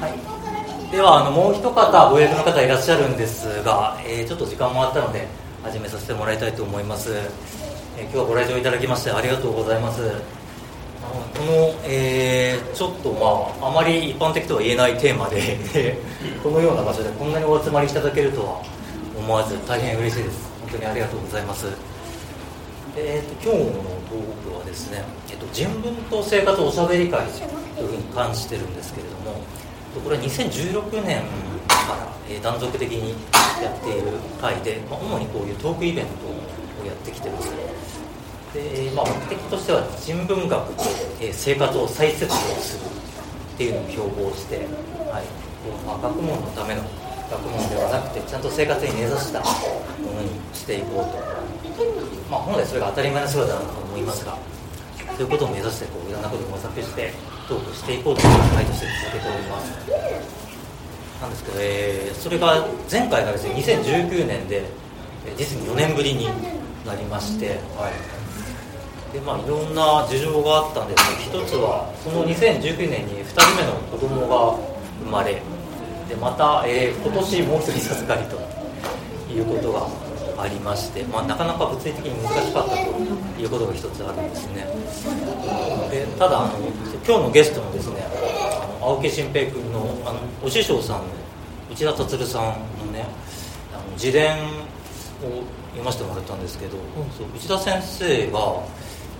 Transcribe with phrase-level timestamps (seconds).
[0.00, 5.26] はい、ではあのもう一方ご予約の方いらっしゃるんですが、えー、ちょっと時間もあったので
[5.62, 7.12] 始めさせてもらいたいと思います、
[7.96, 10.36] えー、今日はご来場いただきましてありがとうございます。
[11.36, 15.98] この、えー、ちょっとまああまり一般的とは言えないテーマで
[16.42, 18.62] このような場所でこんなにお集まりいただけるとは
[19.16, 20.48] 思わず大変嬉しいです。
[20.62, 21.66] 本当にありがとうございます。
[22.96, 27.26] えーと、今日のトークはですね、えーと、人文と生活おしゃべり会
[27.76, 29.42] というふうに関してるんですけれども
[30.02, 31.22] これは2016年
[31.68, 33.14] から、え、断続的に
[33.62, 36.26] やっている会で、まあ、主にこういうトークイベント
[36.82, 37.50] をやってきてます。
[38.52, 40.84] で、まあ、目的としては人文学と、
[41.20, 44.56] え、生活を再設計するっていうのを標榜して、
[45.10, 45.24] はい。
[45.86, 46.82] まあ、学問のための
[47.30, 49.46] 学問ではなくてちゃんと生活に根ざしたも
[50.14, 51.45] のにしていこうと。
[52.30, 54.36] まあ、本来それが当たり前の姿だと思いますが
[55.16, 57.12] そういうことを目指してこういろんなことを模索して
[57.48, 59.72] トークしていこうという考えとして続けております。
[61.20, 64.64] なんですけど、えー、それが前回がですね2019年で
[65.38, 66.26] 実に4年ぶりに
[66.84, 68.16] なりまして、はい。
[69.12, 74.58] でまあ、いろんな事情があったんですけど一つはその2019年に2人目の子供が
[75.04, 75.40] 生まれ
[76.08, 78.36] でまた、えー、今年もう一人授かりと
[79.32, 80.05] いうことが
[80.38, 84.66] ありまして、まあ、なかなか物理的に難しかったということが一つあるんですね。
[85.90, 86.58] でただあの
[87.06, 88.06] 今日のゲストのですね
[88.80, 91.04] 青木新平君のあのお師匠さんの
[91.70, 92.42] 内田達さん
[92.86, 93.06] のね
[93.72, 98.62] あの自伝を読ませてもらったんですけど、うん、そう内田先生が、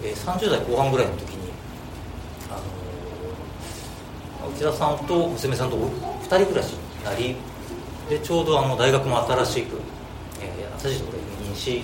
[0.02, 1.50] えー、30代後半ぐらいの時に
[2.50, 2.60] あ
[4.44, 7.36] の内田さんと娘さんと2人暮らしになり
[8.08, 9.95] でちょうどあの大学も新しく
[10.86, 11.82] 新しいところに赴任し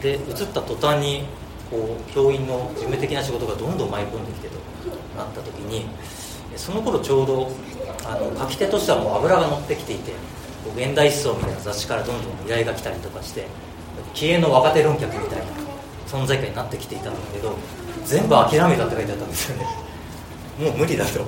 [0.00, 1.24] で移った途端に
[1.70, 4.54] こう教員の事務的な仕事がどんどん舞い込んできてと
[5.16, 5.86] なった時に
[6.56, 7.50] その頃ちょうど
[8.04, 10.12] あの書き手としてはもう油が乗ってきていて
[10.76, 13.46] 現代思想みたいな雑誌からどんどん依頼が来たりとかして
[14.14, 15.44] 気鋭の若手論客みたいな
[16.06, 17.54] 存在感になってきていたんだけど
[18.04, 19.66] 全部諦めたって書いてあったんですよね。
[20.58, 21.12] もう無理だと。
[21.12, 21.26] でも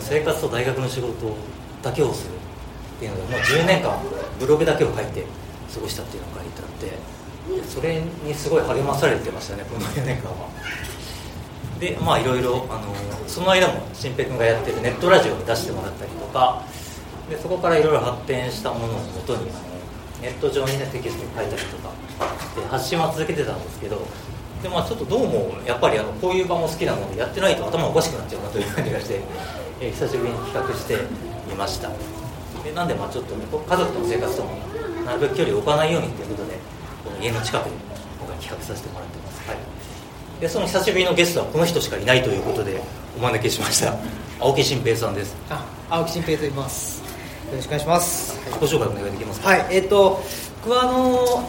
[0.00, 1.36] 生活と大学の仕事
[1.82, 4.00] だけをするっていうのでもう10年間
[4.38, 5.26] ブログだけを書いて
[5.74, 10.48] 過ごしたっていうのが書いてあってそれにすごい励まされてましたねこの4年間は。
[11.80, 12.94] でまあいろいろあの
[13.26, 16.62] その間も新平君がやってるネットラジオに出してもらったりとか
[17.28, 19.60] でそこからいろいろ発展したものをもとにあの
[20.22, 21.90] ネット上にねテキストに書いたりとか
[22.54, 24.06] で発信は続けてたんですけど
[24.62, 29.20] でまあちょっとどうもやっぱりあのこういう場も好きなのでやってないと頭おかしくなっちゃうなという感じがして、
[29.80, 30.96] えー、久しぶりに企画して
[31.48, 31.90] みました。
[32.62, 34.56] でなんでまあちょっと、ね、家族との生活とも
[35.04, 36.58] なるべく距離を置かないようにということで
[37.04, 37.70] この家の近くで
[38.18, 39.58] 今回企画させてもらってます、はい、
[40.40, 42.80] でその久しぶりのゲストはこの人しかいないということで
[43.16, 43.94] お招きしました。
[44.40, 45.36] 青木新平さんです。
[45.50, 47.00] あ青木新平と言います。
[47.50, 49.48] よろしくお願いします、はい、自己紹介お願いできますか？
[49.50, 49.66] はい。
[49.70, 50.22] えっ、ー、と
[50.64, 51.44] 僕はあの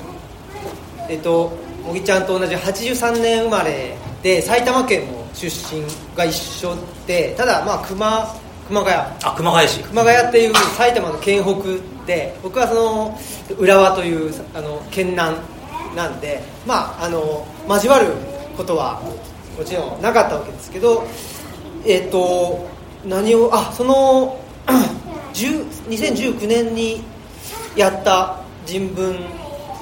[1.09, 1.53] えっ、ー、と
[1.85, 5.83] 茂木ちゃんと同じ83年生まれで埼玉県も出身
[6.15, 6.75] が一緒
[7.07, 8.35] でただまあ熊
[8.73, 8.89] 熊谷。
[9.23, 9.83] あ熊谷市。
[9.83, 13.19] 熊谷っていう埼玉の県北で僕はその
[13.59, 15.37] 浦和というあの県南
[15.95, 18.07] なんでまああの交わる
[18.57, 18.99] ことは
[19.57, 21.03] もちろんなかったわけですけど
[21.85, 22.67] えっ、ー、と
[23.05, 24.39] 何をあその
[25.33, 27.03] 2019年に
[27.75, 29.17] やった人文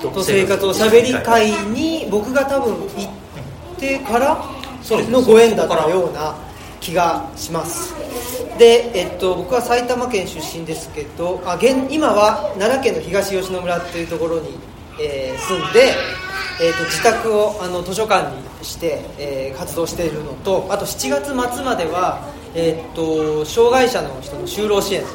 [0.01, 3.09] と生活をしゃべり会に僕が多分行
[3.75, 4.44] ってから
[4.90, 6.50] のご縁だったような
[6.81, 7.94] 気がします。
[8.58, 14.50] で、えっと、僕は埼玉県出身ですけどあ現今は奈良県の東吉野村っていうところに、
[15.00, 15.94] えー、住んで、
[16.62, 25.06] えーと、自宅をあの図書館にして、えー、活動しているのとあと7月末までは、えーと、障害者の人の就労支援っ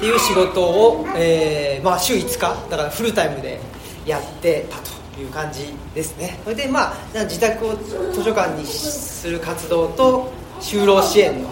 [0.00, 3.60] ていう仕事を、えーまあ、週5日だからフルタイムで
[4.04, 6.38] やってたという感じですね。
[6.44, 6.94] それでまあ
[7.24, 11.48] 自宅を図書館にする活動と就労支援の。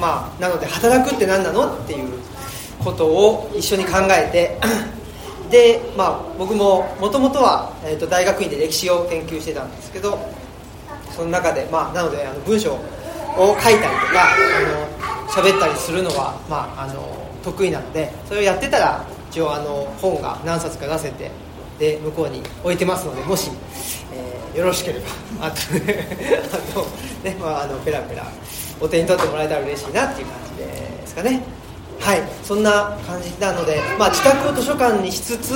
[0.00, 1.74] まあなので働くって何なの？
[1.74, 2.18] っていう
[2.82, 4.58] ことを一緒に考えて。
[5.50, 10.18] でまあ僕ももともとは、えーと、大学院で歴史を研究してたんですけど
[11.14, 21.30] その中でまあなのであの文章を書いたりとかあの喋ったりするのは、まあ、あの得意なのでそれをやってたら一応あの本が何冊か出せて
[21.78, 23.50] で向こうに置いてますのでもし、
[24.56, 25.06] よろしければ。
[25.46, 26.86] あとあの、
[27.22, 28.26] ねまあ、あのペラペラ
[28.80, 31.42] お手に取ってもらえたら嬉しいなっていう感じですかね。
[32.00, 32.22] はい。
[32.42, 35.52] そんな感じなので、まあ、自宅を図書館にしつつ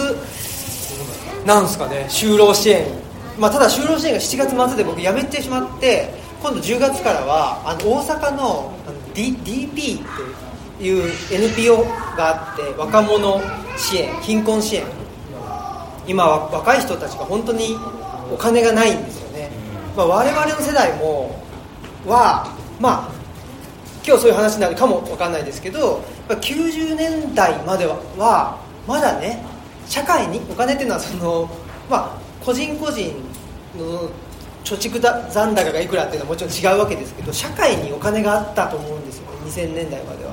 [1.46, 2.86] なんですかね就労支援。
[3.38, 6.12] まあ、ただ就労支援が7月末で僕辞めてしまって
[6.42, 10.02] 今度10月からはあの大阪のあの、D、DP っ
[10.78, 11.84] ていう NPO
[12.16, 13.40] があって若者
[13.76, 14.84] 支援貧困支援
[16.06, 17.76] 今は若い人たちが本当に
[18.32, 19.50] お金がないんですよね、
[19.96, 21.42] まあ、我々の世代も
[22.06, 23.20] はまあ
[24.06, 29.44] 今日そういう話になるかも分かんないですけど90年代まではまだね
[29.86, 31.50] 社会にお金っていうのはその、
[31.90, 33.14] まあ、個人個人
[33.76, 34.08] の
[34.64, 35.00] 貯蓄
[35.30, 40.32] 残高がいくらっていうのはもちろん違うわけですけど社会にお金があったと思うんですよね2000年代までは。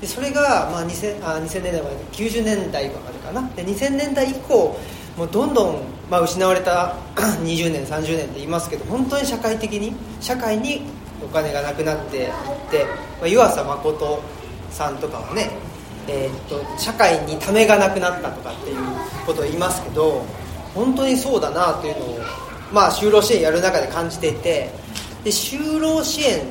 [0.00, 3.48] でそれが、まあ、2000, あ2000年代まで90年代までかな。
[3.54, 4.78] で2000年代以降
[5.18, 6.94] もうどんどん、まあ、失われた
[7.42, 10.82] 20年30年って言いますけど本当に社会的に社会に
[11.20, 12.30] お金がなくなっていっ
[12.70, 12.84] て、
[13.18, 14.22] まあ、湯浅誠
[14.70, 15.50] さんとかはね、
[16.06, 18.76] えー、っと社会にためがなくなったとかっていう
[19.26, 20.24] ことを言いますけど
[20.72, 22.18] 本当にそうだなというのを、
[22.72, 24.70] まあ、就労支援やる中で感じていて
[25.24, 26.42] で就労支援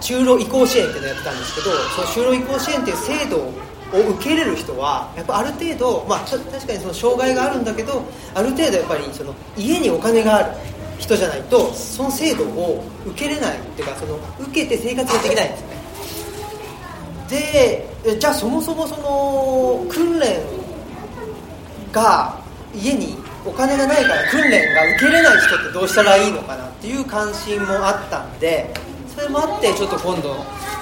[0.00, 3.52] 就労移行支援っていうのをやってたんですけどその就労移行支援っていう制度を
[3.92, 8.02] を受け入れる人はやっぱある程度、まあ、確かにその障害があるんだけど
[8.34, 10.54] ある程度やっぱりその家にお金がある
[10.98, 15.80] 人じゃないとその制度を受けれないっていうかその受けて生活ができないんですね。
[18.04, 20.40] でじゃあそもそもその訓練
[21.92, 22.40] が
[22.74, 28.72] 家にお金がないから訓練が受けれない人ってどうしたらいいのかなっていう関心もあったんで
[29.20, 30.32] それもあってちょっと今度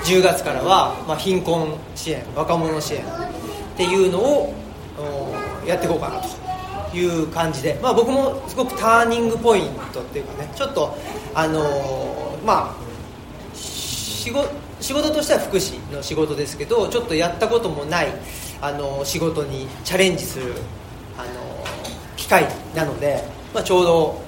[0.05, 3.05] 10月からは、まあ、貧困支援若者支援っ
[3.77, 4.55] ていうのを
[5.67, 6.21] やっていこうかな
[6.91, 10.97] という感じで、まあ、僕もすごくターニングポイントっていうかねちょっと
[11.35, 12.89] あのー、まあ
[13.55, 14.49] 仕事
[14.81, 18.09] 仕事としては福祉の仕事ですけどちょっとやったこともない
[18.61, 20.55] あの仕事にチャレンジする
[21.17, 21.65] あの
[22.17, 22.47] 機会
[22.77, 24.28] なので、まあ、ちょうど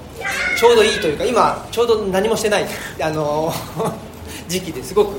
[0.57, 2.65] ちょうどいいというか今ちょうど何もしてない
[3.01, 3.53] あの
[4.47, 5.15] 時期ですごく。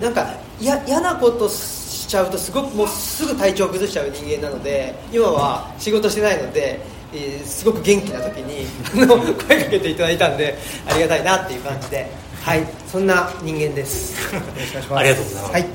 [0.00, 6.80] なんか嫌なことしちゃうとすごくもうすぐ体調崩しちゃう人間なので今は仕事してないので、
[7.14, 8.66] えー、すごく元気な時に
[9.46, 10.58] 声かけていただいたんで
[10.88, 12.32] ありがたいなっていう感じで。
[12.42, 14.16] はいそんな人間です。
[14.92, 15.66] ありがとうございます、はい、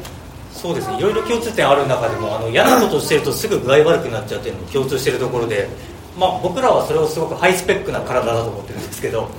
[0.54, 0.98] そうですね。
[0.98, 5.70] いろいろ共通点ある中でもあの嫌なことをしてるとすぐ具合悪くなっちゃうっていうのも共通してるところで
[6.18, 9.30] まあ、僕らはそれをすごくハイスペックな体だと思ってるんですけど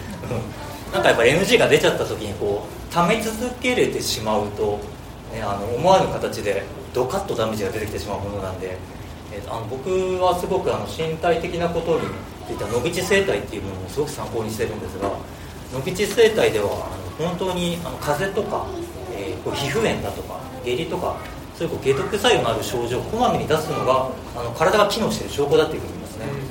[0.93, 4.79] なんかやっぱ NG が出ちゃった時にこう溜め続けれてしまうと、
[5.33, 6.63] ね、あの思わぬ形で
[6.95, 8.79] ドカッとダメージが出てきてしまうものなんで、
[9.33, 9.91] えー、あの僕
[10.23, 12.07] はすごくあの身体的なことに
[12.47, 15.11] ついて野口生態っていうものをすごく参考にしてるんですが
[15.75, 18.67] 野口生態ではあの本当にあの風邪とか、
[19.15, 21.19] えー、こう皮膚炎だとか下痢とか
[21.59, 26.48] そういうこう解毒作用のある症状をこまめに出すのがあの体が機能している証拠だっていうふうに言いますね。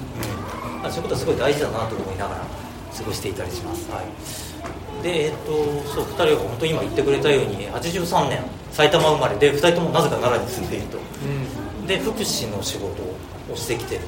[0.91, 2.41] そういうことはすごい大事だなと思いながら
[2.95, 5.51] 過ごしていたりします、はい、でえっ、と
[5.93, 13.03] そう2人は本当に今言ってくれたように83年埼玉生まれで2人ともなぜか奈良に住んでいると、うん、で福祉の仕事
[13.51, 14.01] をしてきてる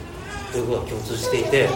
[0.52, 1.70] ということが共通していてで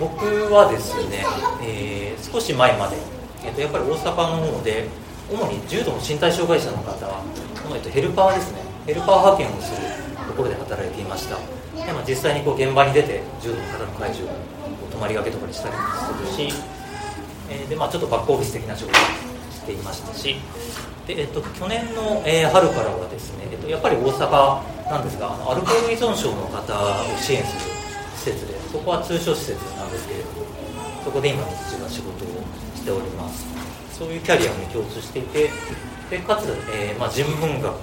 [0.00, 1.24] 僕はですね、
[1.62, 2.96] えー、少し前まで、
[3.44, 4.86] えー、とやっぱり大阪の方で
[5.30, 7.22] 主に重度の身体障害者の方は、
[7.74, 8.68] えっとヘルパーですね。
[8.88, 9.86] ヘルパー派遣をする
[10.26, 11.36] ところで働いていました
[11.88, 14.28] でも実際にこう現場に出て重度の方の介助を
[14.92, 16.54] 泊まりがけとかにしたりもするし、
[17.48, 18.94] えー、でまあ、ちょっとバックオフィス的な仕事を
[19.48, 20.36] していましたし
[21.06, 27.72] で、えっと、去年の、えー、春からはですね、えっと、やっぱり大阪なんですがアルコール依存症の方を支援する
[28.20, 30.44] 施設でそこは通所施設なんですけれども
[31.04, 32.28] そこで今日中な仕事を
[32.76, 33.48] しております。
[33.96, 35.50] そういうキャリアも共通していて
[36.10, 37.74] でかつ、えーまあ、人文学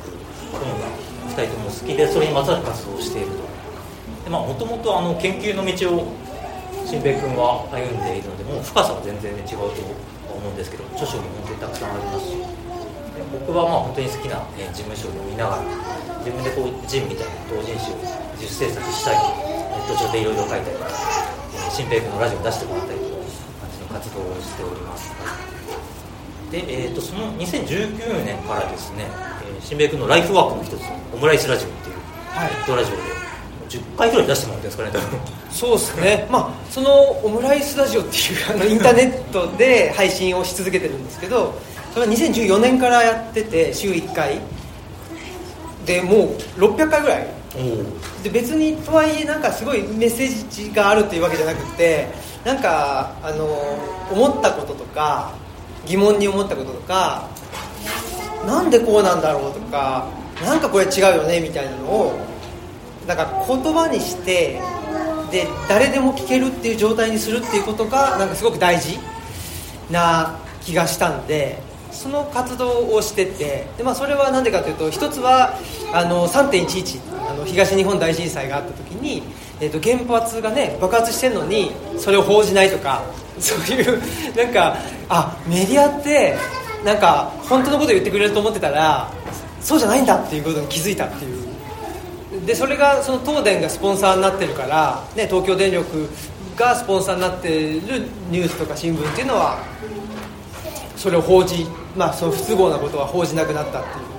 [0.51, 0.88] 本が
[1.27, 3.55] 2人とも好きでそれにまつわる活動をしていると。
[4.29, 4.91] もともと
[5.22, 6.13] 研究の道を
[6.86, 9.82] 新平君は歩んでいるのでもう深さは全然違うと
[10.29, 12.38] 思うんですけど著書も本当にたくさんありますし
[13.46, 15.63] 僕はまあ本当に好きな、ね、事務所を読みながら
[16.25, 17.98] 自分でこうジンみたいな同人誌を
[18.38, 20.77] 自主制作したりネット上でいろいろ書いたり
[21.70, 23.22] 新平君のラジオを出してもらったりという
[23.62, 25.12] 感じの活動をしております。
[26.50, 29.05] で、えーと、その2019年からですね、
[29.44, 30.82] えー、新平君のライフワークの一つ
[31.13, 32.01] オムライスラジオっていうネ
[32.48, 33.25] ットラジオで
[33.69, 36.27] 10回ぐらい出してもらってるんですかねそうですね。
[36.29, 36.91] まあその
[37.24, 41.53] オムライスラジオっていうあのインターネットで配信をし続けてるんですけど
[41.93, 44.39] それは2014年からやってて週1回。
[45.86, 47.27] でもう600回ぐらい。
[48.22, 52.07] で別にとはいえなんかすごいメッセージがあるっていうわけじゃなくて
[52.43, 53.45] なんかあの
[54.12, 55.31] 思ったこととか
[55.86, 57.29] 疑問に思ったこととか
[58.45, 60.07] なんでこうなんだろうとか
[60.43, 62.19] なんかこれ違うよねみたいなのを
[63.08, 64.60] だか言葉にして
[65.32, 68.98] で誰でも聞けるっていう状態にするっていうことがなんかすごく大事
[69.92, 71.60] な気がしたんで
[71.92, 75.58] その活動をしててで、まあ、それは何でかというと一つは
[75.94, 79.24] あの3.11あの東日本大震災があった時に、
[79.62, 83.04] えー、と原発がね爆発してるのにそれを報じないとか
[83.40, 84.00] そういう
[84.36, 84.78] なんか
[85.10, 86.36] あメディアって
[86.84, 89.10] なんか本当のこと言ってくれると思ってたら
[89.62, 91.45] そうじゃないんだっていうことに気づいたっていう
[92.46, 96.08] でそれがその東電がスポンサーになってるから、ね、東京電力
[96.56, 97.80] がスポンサーになってる
[98.30, 99.58] ニュースとか新聞っていうのは
[100.96, 104.16] それを報じ、まあ、その不都合なことは報じなくなったっていう。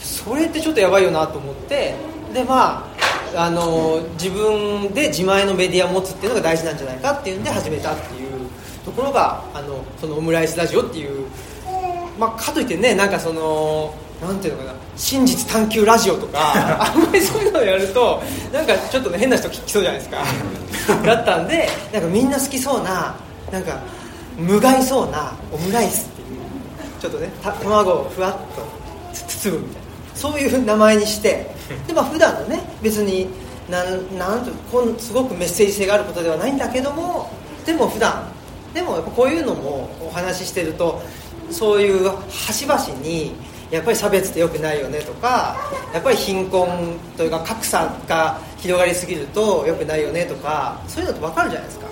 [0.00, 1.94] それってちょっとやばいよなと思って
[2.34, 2.86] でま
[3.34, 8.48] ああの自分で自前のメディアを持つっていうのが大事なんじゃないかっていうんで始めたっていう
[8.84, 11.26] ところがあのそのオムライスラジオっていう、
[12.18, 16.52] まあ、かといってねなんかそのなんていうのかな真実探求ラジオとか
[16.92, 18.22] あんまりそういうのをやると
[18.52, 20.18] なんかちょっとね変な人聞きそうじゃないですか。
[21.04, 23.14] だったんでなんかみんな好きそうな
[23.50, 23.78] なんか
[24.36, 27.30] 無害そうなオムライスっていうちょっとね
[27.62, 28.62] 卵をふわっと
[29.12, 31.50] 包むみたいなそういう名前にして
[31.86, 33.28] でまあ普段のね別に
[33.70, 37.30] なんなんとこんすごくメッセージ性があることではないんだけども
[37.64, 38.24] でも普段
[38.74, 41.00] でもやっぱこういうのもお話ししてると
[41.50, 43.32] そういう端々に
[43.70, 45.56] やっぱり差別って良くないよねとか
[45.94, 51.86] やっぱり貧困というか格差が広がりすぎると良くないよねとかそういうのって分かるじゃないですか、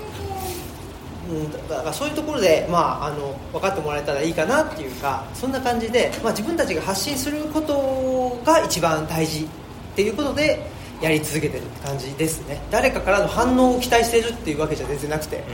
[1.30, 9.46] うん、だからそういうところで、まあ、あの分かってもらえたらいいかなっていうかそんな感じで、まあ、自分たちが発信することが一番大事っ
[9.94, 10.68] ていうことで
[11.00, 12.60] やり続けてるって感じですね。
[12.72, 15.44] 誰かからの反応を期待してるっていうわけじゃ全然なくて、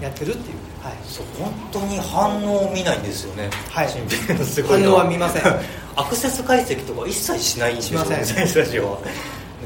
[0.00, 5.42] やってるっていうはい、そう本当に反応を見ないんですよね、はい、すごい反応は見ません。
[5.96, 8.98] アクセス解析とか一切しないんですよねスタジオは。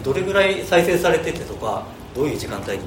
[0.02, 2.80] どれぐらい再生されててとかどういう時間帯に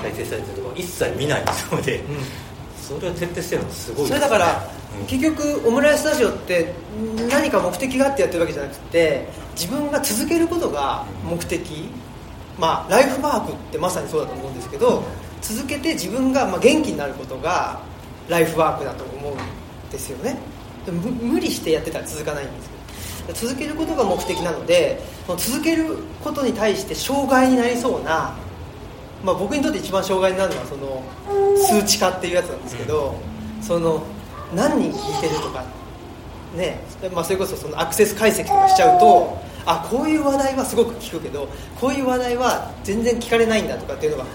[0.00, 2.04] 再生されてとか一切見ないので、うん、
[2.80, 4.68] それを徹底してるのすごいそれだから、
[5.00, 6.72] うん、結局オムライスタジオって
[7.28, 15.02] 何か目的があってやってるわけじゃなくて自分が続けることが目的、うん、まあライフワークってまさにそうだと思うんですけど、
[15.44, 17.80] 続けて自分がま元気になることが
[18.28, 19.36] ライフワークだと思うん
[19.90, 20.38] ですよね。
[20.90, 22.74] 無理してやってたら続かないんですけど。
[23.32, 25.00] 続けることが目的なので
[25.38, 28.36] 続けることに対して障害になりそうな、
[29.24, 31.02] まあ、僕にとって一番障害になるのはその
[31.56, 33.14] 数値化っていうやつなんですけど
[33.62, 34.02] その
[34.54, 35.64] 何人聞いてるとか
[36.54, 36.80] ね、
[37.14, 41.48] まあ、それこそそのアクセス解析とかしちゃうとあこういう話題はすごく聞くけど
[41.80, 44.26] こういう話題は全然聞かれないんだとかっていうのが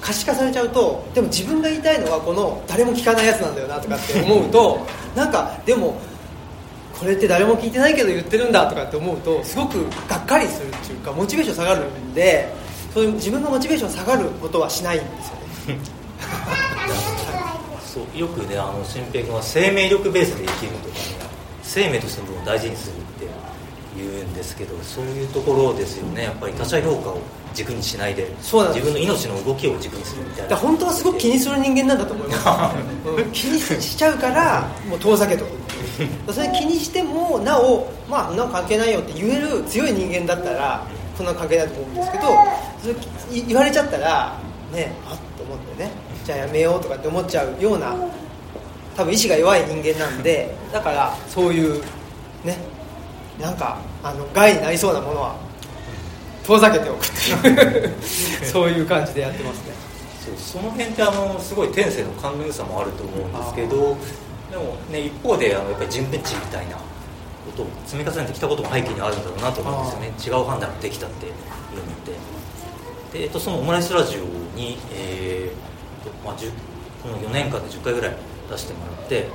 [0.00, 6.00] 可視化されちゃうとでも自分が言いたいのはこの誰も聞かないやつなんだよなとかって思うと なんかでも
[6.98, 12.52] これって誰も聞いてないけど言ってるんだとかって思うとすごくがっかりするっていうかモチベーション下がるんで
[12.92, 15.80] そういう自分がモチベーション下がることはしないんですよね。
[17.94, 21.00] そうよくねあの新平君は生命力ベースで生きるとかね
[21.62, 23.26] 生命としての部分を大事にするって
[23.96, 26.24] 言うんですけどそういうところですよね。
[26.24, 27.18] やっぱり他者評価を
[27.58, 30.56] 軸にしないでそうなん自分の命の動きを軸にするみたいな。
[30.56, 35.50] 本当はすごく気にする人間なんだと思います、 気にしちゃうからもう遠ざけとく。
[36.32, 40.86] それ気にしてもなおまあなんか関係ないよって言える強い人間だったら
[41.16, 42.24] そんな関係ないと思うんですけど
[42.80, 44.38] それ言われちゃったら
[44.72, 45.90] ねあっと思ってね
[46.24, 47.96] じゃあやめようとかって思っちゃうような
[48.96, 51.82] 多分意志が弱い人間なんでだからそういう
[52.44, 52.56] ね
[53.40, 55.47] なんかあの害になりそうなものは
[56.48, 57.10] 遠ざけておくっ
[57.42, 57.94] ていう。
[58.42, 59.74] そういう感じでやってますね。
[60.24, 63.96] そうその辺ってあのすごい天性の勘の良さもあると思うんですけど
[64.50, 66.82] でもね一方であのやっぱり人ペチみたいなこ
[67.54, 70.40] とを積み重ねてきたことも背景にあるんだろうなと思うんですよね。
[70.40, 71.42] 違う判断ができたっていうのっ
[73.12, 73.18] て。
[73.18, 76.34] で、えっと、そのオムライスラジオに、えーまあ、
[77.02, 78.16] この4年間で10回ぐらい
[78.50, 79.28] 出してもらって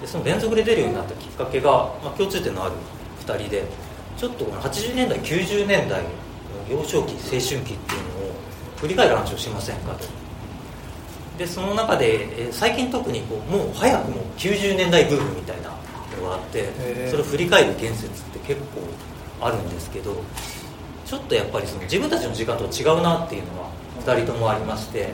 [0.00, 1.70] でその連続で出るようになったきっかけが、
[2.02, 2.72] まあ、共通点のある
[3.26, 3.64] 2人で
[4.16, 6.02] ちょっとこの80年代90年代
[6.70, 8.34] 幼少期青春期っていうのを
[8.76, 10.04] 振り返る話をしませんかと。
[11.38, 15.70] でその中で、え最近特にこうもう早くも90年代ブームみたいな
[16.20, 16.68] のがあって
[17.08, 18.82] それを振り返る言説って結構
[19.40, 20.16] あるんですけど
[21.06, 23.70] ちょっとやっぱりその自分たちの時間と違うなっていうのは
[24.04, 25.10] 2人ともありまして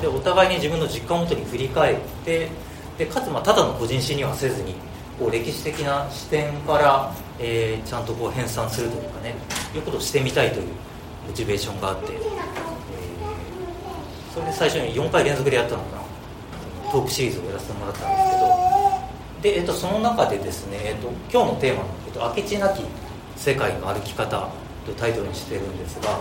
[0.00, 2.50] でお互いに自分の実感をもとに振り返って
[2.98, 4.74] でかつまあただの個人史にはせずに
[5.22, 9.36] こう歴史的な視点から、えー、ちゃんとこう編纂するというかね
[9.72, 10.66] いうことをしてみたいという
[11.28, 12.20] モチベーションがあって、えー、
[14.34, 16.02] それで最初に4回連続でやったのかな。
[16.90, 18.52] トークシリーズをやらせてもらったんですけど。
[19.42, 22.82] で、えーと、その中でですね、えーと、今日のテーマの、えーと「明智なき
[23.36, 24.48] 世界の歩き方」
[24.84, 26.18] というタイトルにしてるんですが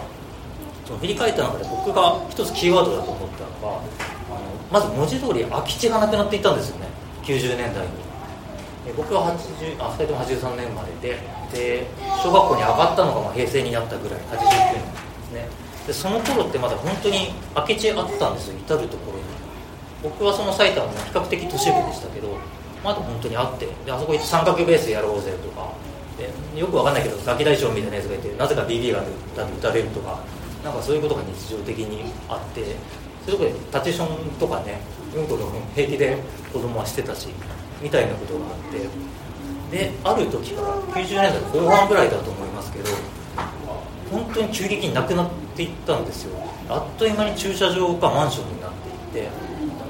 [0.86, 4.39] その振り返った中で僕が一つキーワードだと思ったのがあの
[4.72, 6.88] まず文字通り空き地がなくなっていったんですよね。
[7.24, 8.11] 90年代に。
[8.97, 11.19] 僕は80あ2人とも83年生まれで
[11.53, 11.85] で
[12.23, 14.79] 小学校に上がったのがまあ平成になったぐらい89年で
[15.25, 15.47] すね。
[15.85, 19.21] でその頃ってまだ本当に空き地あったんですよ至る所に。
[20.03, 22.38] 僕はその埼玉の比較的都市部でしたけど
[22.83, 25.69] まだ本当にあってであそこ行って三角ベースやろうぜとか
[26.17, 29.05] でよくわかんないけどガキ大将みたいなやつがいてなぜか BB が打
[29.61, 30.19] たれるとか
[30.63, 32.75] なんかそういうことが日常的にあって
[33.25, 34.81] そういうとこでタチションとかね
[35.15, 36.17] うんこの平気で
[36.51, 37.29] 子供はしてたし
[37.81, 39.11] みたいなことがあって。
[39.71, 42.89] である時から90年代後半ぐらいだと思いますけど
[44.11, 46.38] 本当に急激になくなっていったんですよ。
[46.67, 48.71] あっという間に駐車場がマンションになっ
[49.11, 49.29] ていって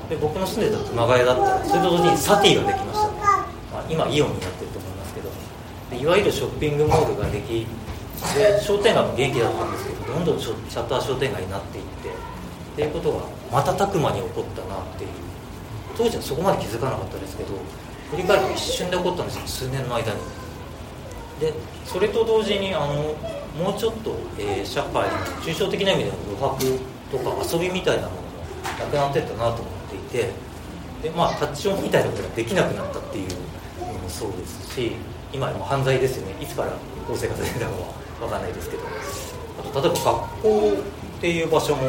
[0.09, 5.29] で僕の住んでた熊谷だったらそれと同時にサティができました、まあ、今イオンになってると思いますけど。
[5.89, 7.65] でいわゆるショッピングモールができ
[8.37, 15.09] で商店街も元気だったんですけどどんどんシャッター商店街になっていってっていうことが瞬く間に起こったなっていう
[15.97, 17.49] 当時はそこまで気づかなかったですけど
[18.11, 20.19] 振り返ると一瞬で起こったんですよ数年の間に。
[21.39, 21.53] で
[21.85, 23.15] それと同時にあの
[23.57, 26.79] もうちょっと、えー、社会の抽象的な意味での余白
[27.11, 28.27] とか遊びみたいなものも
[28.79, 30.29] なくなってったなと思っていて
[31.01, 33.29] でまあタッチションみたいなことができなくなったっていう
[33.79, 34.91] のもそうですし
[35.33, 36.35] 今も犯罪ですよね。
[36.41, 36.73] いつから
[37.07, 38.83] 法制がされたかは分かんないですけど。
[39.59, 40.73] あと例えば学校
[41.17, 41.83] っていう場所も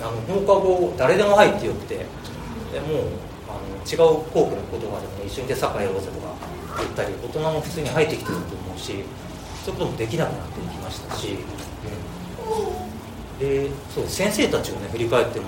[0.00, 3.27] あの放課後誰でも入ってよくてでもう
[3.58, 6.34] あの違う校区の言葉でも、ね、一緒にでサッカーやろうぜとか
[6.78, 9.04] 言ったり大人も普通に入ってきてると思うし
[9.64, 11.36] そういうこともできなくなってきましたし、
[13.36, 15.46] うん、でそう先生たちをね振り返っても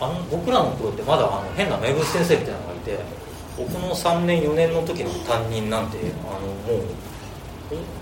[0.00, 2.98] あの僕らの頃ってまだあの変な名物先生みたいなのがいて
[3.56, 6.86] 僕の3年4年の時の担任なんてあのもう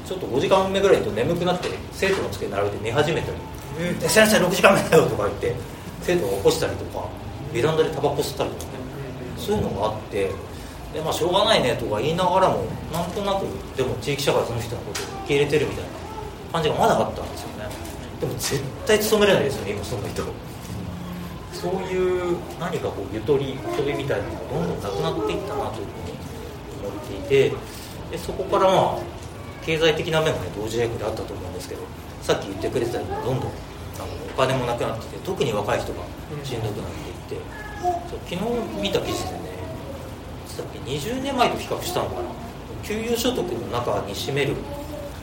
[0.07, 3.37] ちょっと5時間目ぐらいにと眠くなって生徒の机並べて寝始めたり
[4.09, 5.54] 「先生6時間目だよ」とか言って
[6.02, 7.07] 生徒が起こしたりとか
[7.52, 8.78] ベランダでタバコ吸ったりとかね
[9.49, 10.31] そういうのがあって
[10.93, 15.90] で、まあ、しょうがないねとか言いながらもなんとなくでも地域社会その人のことを受け入れてるみたいな
[16.52, 17.64] 感じがまだあったんですよね。
[18.21, 20.23] でも絶対勤めれないですよね今そんな人。
[21.55, 26.18] そういう何かこうゆとり飛びみたいなのがどんどんなくなっていったなというふうに
[26.87, 27.53] 思っていて
[28.11, 28.99] でそこからまあ
[29.64, 31.81] 経済的な面もね同時並行であったと思うんですけど
[32.23, 33.49] さっき言ってくれてたようにどんどんあの
[34.29, 36.05] お金もなくなってて特に若い人が
[36.44, 36.90] しんどくなっ
[37.27, 39.38] ていって、そう昨日見た記事でね
[40.47, 42.29] いつだっけ20年前と比較したのかな。
[42.83, 44.55] 給与所得の中に占める、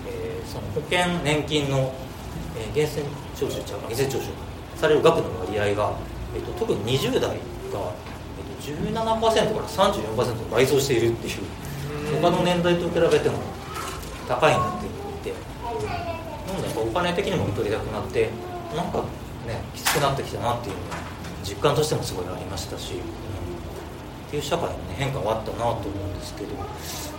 [0.08, 1.94] えーその保険年金の、
[2.58, 4.28] えー源泉徴収ちゃうか源泉徴収
[4.80, 5.94] される額の割合が、
[6.36, 7.40] えっと特に20代が、えっ
[7.72, 7.94] と
[8.62, 13.38] 17%から34%倍増しているっていう他の年代と比べても
[14.28, 14.88] 高いなって
[15.24, 15.42] 言って
[16.48, 18.30] なのでやっぱお金的にも取りたくなって
[18.76, 19.00] なんか
[19.46, 20.98] ねきつくなってきたなっていうのが
[21.48, 23.36] 実感としてもすごいありましたし、うん
[24.26, 26.50] っていう社会の、ね、変化はあったなと思うんですけど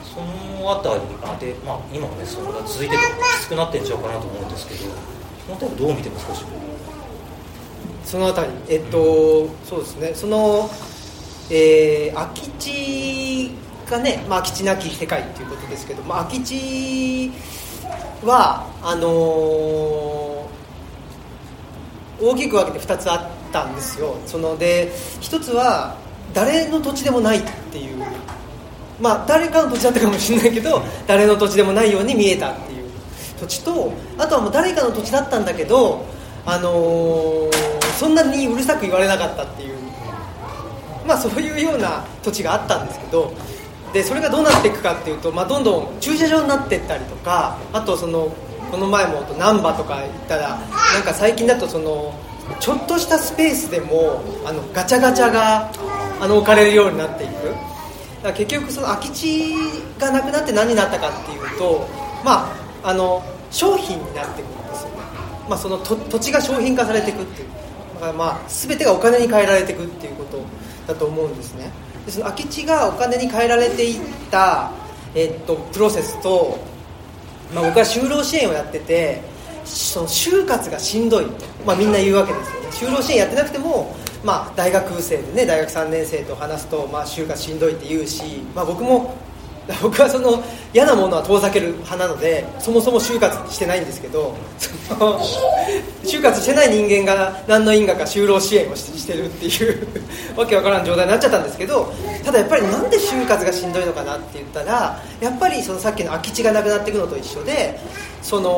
[0.03, 3.03] そのあたりあで、まあ、今もねそれが続いてて
[3.39, 4.91] きつくなってんちゃうかなと思うんですけど
[5.47, 6.45] その点どう見てますかし
[8.05, 10.71] そのあたりえっと、そうですねその、
[11.51, 13.51] えー空き地
[13.89, 17.31] がね、まあ、空き地なき世界っていうことですけど、まあ、空き地
[18.25, 20.47] はあのー
[22.19, 24.17] 大きく分けて2つあってたんですよ。
[24.27, 25.97] そので1つは
[26.35, 27.43] 誰の土地でもないっ
[27.73, 28.05] ていう。
[29.01, 32.85] まあ誰かの土地だったかもしれないけど誰の土地でもないように見えたっていう。
[33.41, 36.05] 土地とあとはもう誰かの土地だったんだけど、
[36.45, 39.75] あのーそんなにうるさく言われなかったっていう。
[41.07, 43.33] まあそういうような土地があったんですけど
[43.93, 48.35] でそれがどうなっていくかっていうと、まあ、どんどん駐車場になっていったりとかあとその
[48.71, 52.13] この前も難波とか行ったらなんか最近だとその
[52.61, 55.71] ちょっとしたスペースでもあのガチャガチャが
[56.21, 57.33] あの置かれるようになっていく。
[57.33, 59.55] だから結局その空き地
[59.99, 61.87] がなくなって何になったかっていうと
[62.25, 62.51] ま
[62.83, 64.97] ああの商品になっていくんですよね、
[65.49, 67.49] まあ、その土地が商品化されていくっていう。
[67.95, 70.43] だからまあ全てがお金に換えられていくっていうこと
[70.87, 71.71] だと思うんですね。
[72.05, 74.71] でその空き地がお金に換えられていった、
[75.15, 76.59] えっと、プロセスと、
[77.55, 79.23] まあ、僕は就労支援をやってて
[79.67, 81.27] その就活がしんどい、
[81.67, 82.69] まあ、みんな言うわけですよね。
[82.93, 88.23] 就労支援やってなくても、まあ、大学生でね大学3年生と話すと、まあ、就活しんどいって言うし、
[88.55, 89.15] まあ、僕も
[89.83, 94.37] 僕はその嫌なものは遠ざける派なのでそもそも就活してないんですけど
[94.89, 95.21] その
[96.05, 99.87] 就活してない人間が何の因果か就労支援をしてるっていう
[100.37, 101.93] わけわからん状態になっちゃったんですけど
[102.25, 107.81] ただやっぱりなんで就活がしんどいのかなって言ったらやっぱりそのさっきの空き地がなくなっていくのと一緒で
[108.27, 108.51] その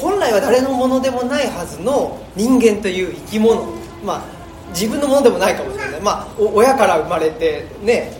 [0.00, 3.60] 本来は誰のものでもないはずの人間という生き物。
[4.02, 4.24] まあ
[4.70, 8.10] 自分のものでもないかもしれない、まあ、親から生まれてね。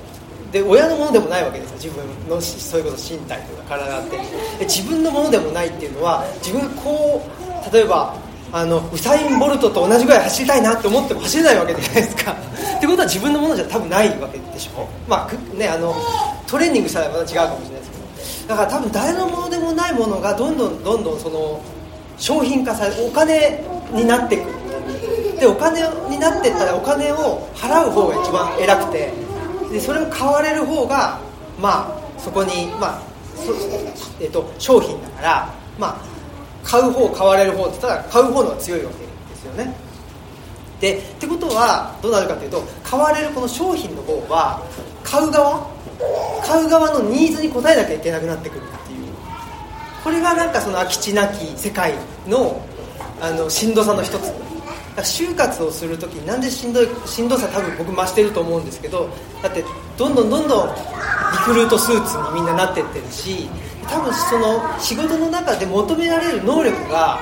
[0.53, 1.77] で親のものでもないわけですよ。
[1.77, 4.19] 自分のそういうこと身体とか体って。
[4.19, 8.15] で自分のものでもないっていうのは自分がこう例えば
[8.53, 12.33] あのウサイン・ボルトと同じぐらい走りたいなって思っても走れないわけじゃないですか。
[12.77, 14.87] ってことは自分のものじゃ多分ないわけでしょ。
[15.09, 15.97] まあねあの
[16.47, 17.74] トレーニングしたらまた違うかもしれない。
[18.47, 21.63] だから多分誰のものでもないものがどんどんどんどんその
[22.19, 29.13] 商品化されお金になっていくでお金になっていったらお金を払う方が一番偉くて
[29.71, 31.19] でそれを買われる方が
[31.61, 33.15] まあそこにまあ
[34.21, 36.01] えっと、商品だからまあ
[36.63, 39.75] 買う方買われる方って言ったら買う方のが強いわけですよね。
[40.81, 44.63] でってことはどうなるかというと買われるこの商品の方は
[45.03, 45.74] 買う側
[46.45, 49.09] 買う側のニーズに応えなきゃいけなくなってくるっていう。
[50.03, 51.95] これがなんかその空き地なき世界
[52.27, 52.61] の
[53.21, 54.45] あのしんどさの一つ。
[55.03, 59.09] 就活をするときになんでしんどいしんどさ多分僕増してると思うんですけど
[59.43, 59.65] だって
[59.97, 63.49] どんどんどんどんリクルートスーツにみんななってってるし
[63.89, 67.19] 多分その仕事の中で求められる能力が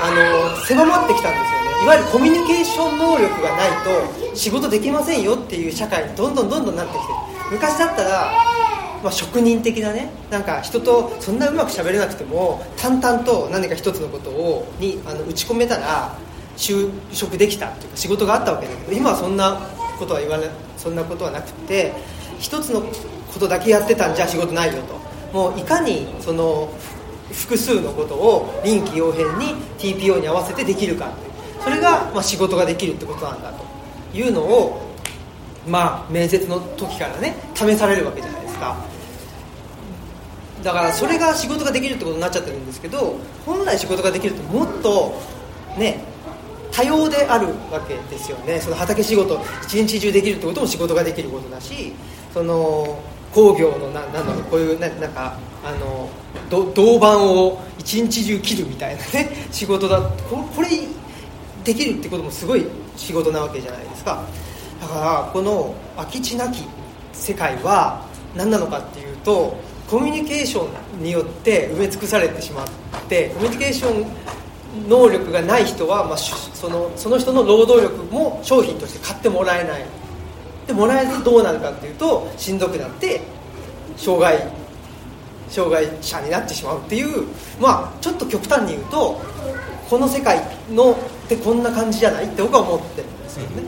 [0.00, 1.62] あの狭まってきたんですよね。
[1.82, 7.12] いわゆるコミュニケーション能力がないと仕事できませんよっていう社会にどんどんどんどんなってきて
[7.50, 8.32] 昔だったら、
[9.02, 16.16] まあ、職人的なねなんか人とそんなうまく喋れなくても淡々と何か一つのことをにあの打ち込めたら
[16.56, 19.60] 就職できたっていうか仕事があったわけだけど今はそんな
[19.98, 21.92] ことは言わないそんなことはなくて
[22.38, 25.02] 一つのことだけやってたんじゃ仕事ないよと。
[25.32, 26.68] もういかにその
[27.32, 31.10] 複数のことを臨機応変に TPO に合わせてできるか
[31.62, 33.64] それがまあ仕事ができるってことなんだと
[34.16, 34.94] いうのを
[35.66, 38.76] まあ面接の時からね試されるわけじゃないですか。
[40.62, 45.20] だからそれが仕事ができるってことになっちゃってるんですけど本来仕事ができるともっと
[45.76, 46.04] ね
[46.70, 48.60] 多様であるわけですよね。
[48.60, 51.92] その畑仕事一日中できるってことも仕事ができることだし
[52.32, 52.98] その
[53.32, 56.08] 工業のななんだろうこういうななんかあの
[56.50, 60.68] 銅板を一日中切るみたいなね仕事だ ここれ
[61.64, 62.66] できるってこともすごい
[62.96, 64.22] 仕事なわけじゃないですか。
[64.80, 66.64] だからこの空き地なき
[67.12, 68.02] 世界は
[68.34, 69.56] 何なのかっていうと
[69.88, 70.66] コミュニケーショ
[71.00, 72.66] ンによって埋め尽くされてしまっ
[73.08, 74.06] てコミュニケーション
[74.88, 79.84] 能力がない人は、まあ、そのその人の労働力も商品として買ってもらえない。
[80.66, 83.20] でもらえずどうなるかっていうとしんどくなって
[83.96, 84.38] 障害
[85.48, 87.26] 障害者になってしまうっていう
[87.60, 89.20] まあちょっと極端に言うと
[89.88, 93.62] この世界のってこんな感じじゃないって僕は思ってるんですよね、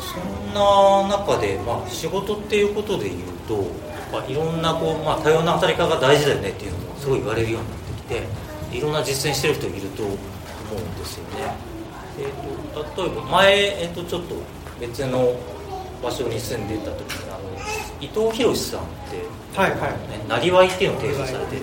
[0.00, 3.64] そんな中で、まあ、仕事っていうことで言うと、
[4.12, 11.54] まあ、いろんなこう、まあ、多様な働き方が大事だよねっていうのもすごい言われるようになってきていろんな実践してる人いると思うんですよね。
[12.18, 14.34] えーと、例えば前、えーと、ちょっと
[14.80, 15.34] 別の
[16.02, 17.40] 場所に住んでた時にあの
[18.00, 19.80] 伊藤博さんって、はいはい。
[20.08, 21.62] ね、なりわいっていうのを提唱されてる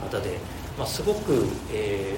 [0.00, 0.38] 方で、
[0.76, 2.16] まあ、すごく、え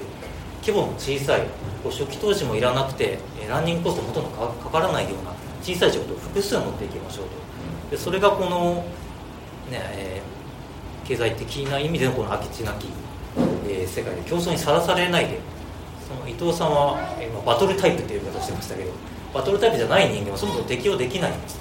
[0.61, 1.47] ー、規模の小さい
[1.85, 3.17] 初期投資もいらなくて
[3.49, 5.31] ランニングコストほとんどかからないような
[5.63, 7.95] 小さい仕事を複数持っていきましょうと。
[7.95, 8.75] でそれがこの、
[9.69, 12.87] ねえー、経済的な意味でのこの空き地なき
[13.71, 15.39] えー、世界で競争にさらされないで
[16.07, 18.91] その伊藤さんは、えー、バトルタイプっていう言い方をしてましたけど
[19.33, 21.59] バトルタイプじゃない人間はそもそも適応できないんです。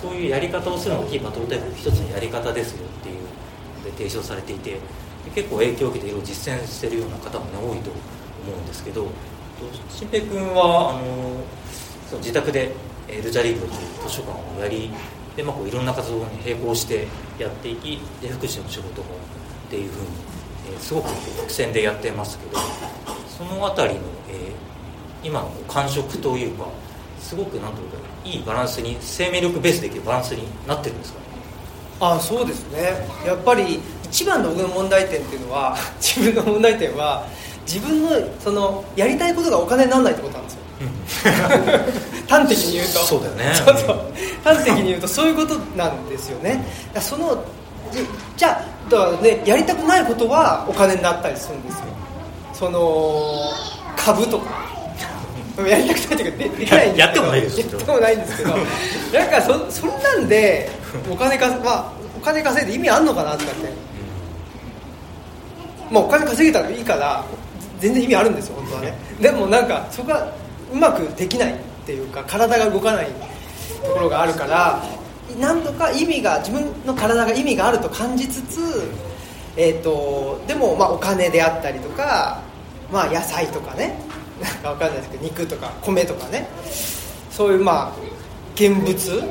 [0.00, 3.28] そういうやり方をするのが非バトルタイプの一つのやり方ですよっていう
[3.84, 4.78] で提唱されていて
[5.34, 9.06] 結構影響を受けていろいろ実践してるような方も、ね、多いと思うんですけど
[9.90, 11.42] 新平君はあの
[12.06, 12.72] その自宅で
[13.08, 14.90] ルチャリブロという図書館をやり
[15.36, 17.06] で、まあ、こういろんな活動に並行して
[17.38, 19.08] やっていきで福祉の仕事も
[19.68, 20.06] っていうふうに
[20.74, 21.08] えすごく
[21.46, 22.58] 苦戦でやってますけど
[23.28, 24.77] その辺りの、えー、
[25.22, 26.66] 今の感触というか
[27.20, 31.18] すごくなんというかいいバランスに生命力ベースできるバランスになってるんですか？
[31.20, 31.24] ね
[32.00, 32.92] あそうですね。
[33.26, 37.26] やっぱり一番の僕の問題点っていうのは 自分の問題点は
[37.66, 38.10] 自分の
[38.42, 41.32] そのやりたいことがお金にならないってことなんですよ、
[42.28, 42.98] 端的に言うと。
[43.00, 43.52] そうだよね。
[43.54, 44.00] そうそう。
[44.44, 46.64] 端的に言うとそういうことなんですよね。
[47.00, 47.36] その
[48.36, 51.80] じゃあだからねやりたくないことはお金になったりするんですよ。
[52.54, 53.34] その
[53.96, 54.46] 株とか
[55.66, 58.50] やりたくないというかでできないんですやってもないですやってもないんですけど。
[58.50, 60.70] なんかそそんなんで
[61.10, 63.72] お金か、まあ、お金稼いで意味あんのかなとかって、
[65.90, 67.24] まあ、お金稼げたらいいから
[67.80, 68.94] 全然意味あるんですよ本当はね。
[69.20, 70.32] でもなんかそこが
[70.72, 73.06] うまくできないっていうか体が動かない
[73.82, 74.82] ところがあるから
[75.40, 78.60] 何度か意味が自分の体が意味があると感じつつ、
[79.56, 82.40] えーと、でもまあお金であったりとか、
[82.92, 83.94] まあ、野菜とかね
[84.46, 86.48] か分かんないですけど肉とか米とかね。
[87.30, 87.92] そういうまあ
[88.54, 89.22] 現物。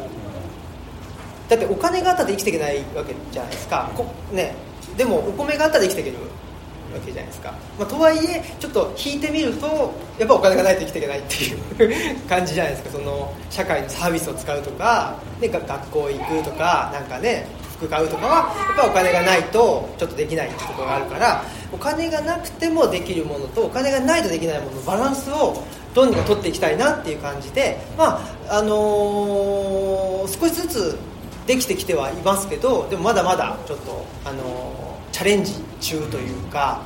[1.50, 4.54] だってお金があったら生きていけないわけじゃないですか、こね、
[4.98, 12.90] でもお米があったら生きていけるわけじゃないですか、まあ、とはいえちょっと引いてみるとやっぱお金がないと生きていけないっていう感じじゃないですか。
[12.90, 30.98] その社会のサービスを使うとか、ね、学校行くとかなんかね服買うとかはやっぱお金がないとちょっとできないってところがあるからお金がなくてもできるものとお金がないとできないもののバランスをどうにか取っていきたいなっていう感じでまああのー、少しずつ
[31.46, 36.80] できてきてはいますけどでもまだまだちょっとあのーチャレンジ中というか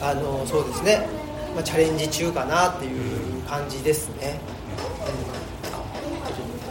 [0.00, 1.08] あのそうですね、
[1.52, 4.38] まあ、チャレンジ中かなっていう感じですね、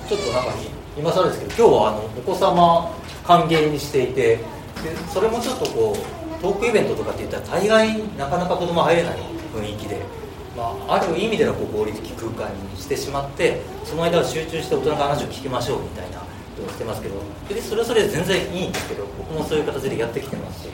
[0.07, 0.53] ちょっとなんか
[0.97, 2.95] 今更ですけど今日はあのお子様
[3.25, 4.41] 歓迎にしていてで
[5.11, 9.17] それもちょっとこうトークイベントとかっていったら大概なかなか子供入れない
[9.55, 10.01] 雰囲気で、
[10.57, 16.25] まあ、ある意味でのこう合理的空間にしてしまってその間は集中して大人の話を聞きましょうみたいなこ
[16.57, 17.15] とをしてますけど
[17.47, 20.69] 別にそれはそれで全然いいんですけど僕もそういう形でやってきてますし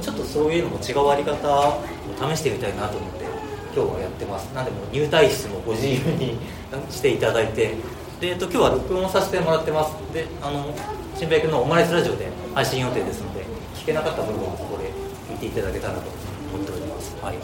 [0.00, 1.82] ちょっとそういうのも違うあり方を
[2.14, 3.24] 試してみたいなと思って
[3.74, 4.46] 今日はやってます。
[4.54, 6.38] なんでも入退室もご自由に
[6.90, 7.74] していただいて
[8.20, 9.94] で、えっと、今日は録音させてもらってます。
[10.14, 10.72] であの
[11.16, 14.77] 新平君のオマレスラジオで配信予定ですので聞けなかった部分はここ
[15.38, 16.00] ていただけたらと
[16.52, 17.16] 思っております。
[17.22, 17.38] はい。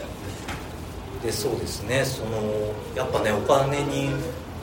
[1.23, 2.03] でそうですね。
[2.05, 2.41] その
[2.95, 4.09] やっぱねお金に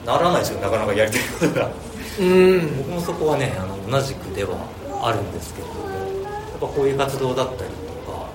[0.05, 0.59] ならないですよ。
[0.61, 1.71] なかなかやりたいことが。
[2.19, 2.77] うん。
[2.77, 4.55] 僕もそこはねあの同じくでは
[5.03, 8.29] あるんですけれどもやっぱこういう活動だったりとか、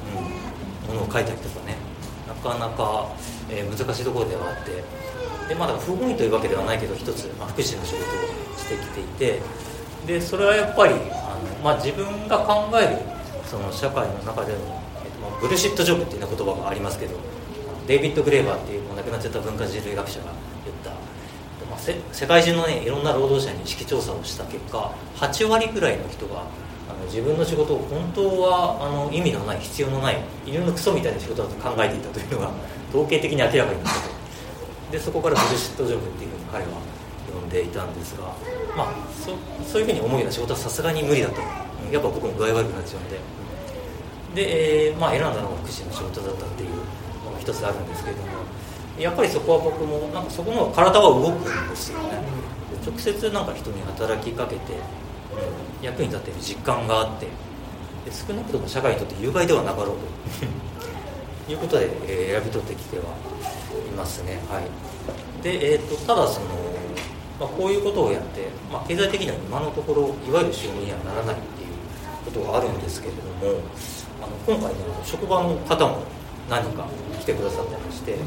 [0.88, 1.76] うん、ものを書いたりとかね
[2.28, 3.08] なかなか、
[3.48, 4.84] えー、難しいところではあって
[5.48, 9.40] でまだ不本意というわけではないけど一つ、まあ、福祉の仕事をしてきていて
[10.06, 12.98] でそれはやっぱりあの、まあ、自分が考える
[13.46, 14.82] その社会の中での、
[15.40, 17.16] ブルシットジョブっていう言葉がありますけど
[17.87, 20.27] デイビッド・グレーバーっていうもう亡くなっちゃった文化人類学者が
[20.64, 21.18] 言った。
[22.12, 26.42] 世界中のねいろんな労働者に意識調査をした結果8割ぐらいの人が
[26.88, 32.51] あの自分の仕事を本当はあの意味のない必要のない犬のクソみたいな仕事だと考えていたというのが
[32.90, 33.94] 統計的に明らかになっ
[34.90, 36.70] てでそこからブルシットジョブっていうふうに彼は
[37.33, 38.24] 呼んでいたんですが、
[38.77, 39.33] まあ、そ
[39.70, 41.40] そういうふうに思うような仕事はさすがに無理だと。
[41.92, 43.38] やっぱ僕も具合悪くなっちゃうんで。
[44.34, 46.70] で、えー、まあ、選んだのが福祉の仕事だったっていう
[47.24, 48.28] のが一つあるんですけれども
[48.98, 52.20] やっぱりそこは僕もなんかそこの体は動くんですよね、
[52.84, 57.32] 直接なんか人に働きかけて、うん、役に立っている実感があってで
[58.12, 59.98] 少なくとも社会にとって有害ではなかろうと。
[61.48, 64.38] いうことで、えー、選び取ってきてはいますね。
[64.50, 65.42] はい。
[65.42, 66.46] で、えーと、ただその、
[67.40, 71.70] まあ、こういうことをやって、まあ、経済的には今のところいわゆる収入にはならないっていう
[72.26, 73.22] ことがあるんですけれど
[73.54, 73.62] も
[74.20, 76.02] あの今回の職場の方も
[76.48, 76.88] 何人か
[77.20, 78.18] 来てくださってましてで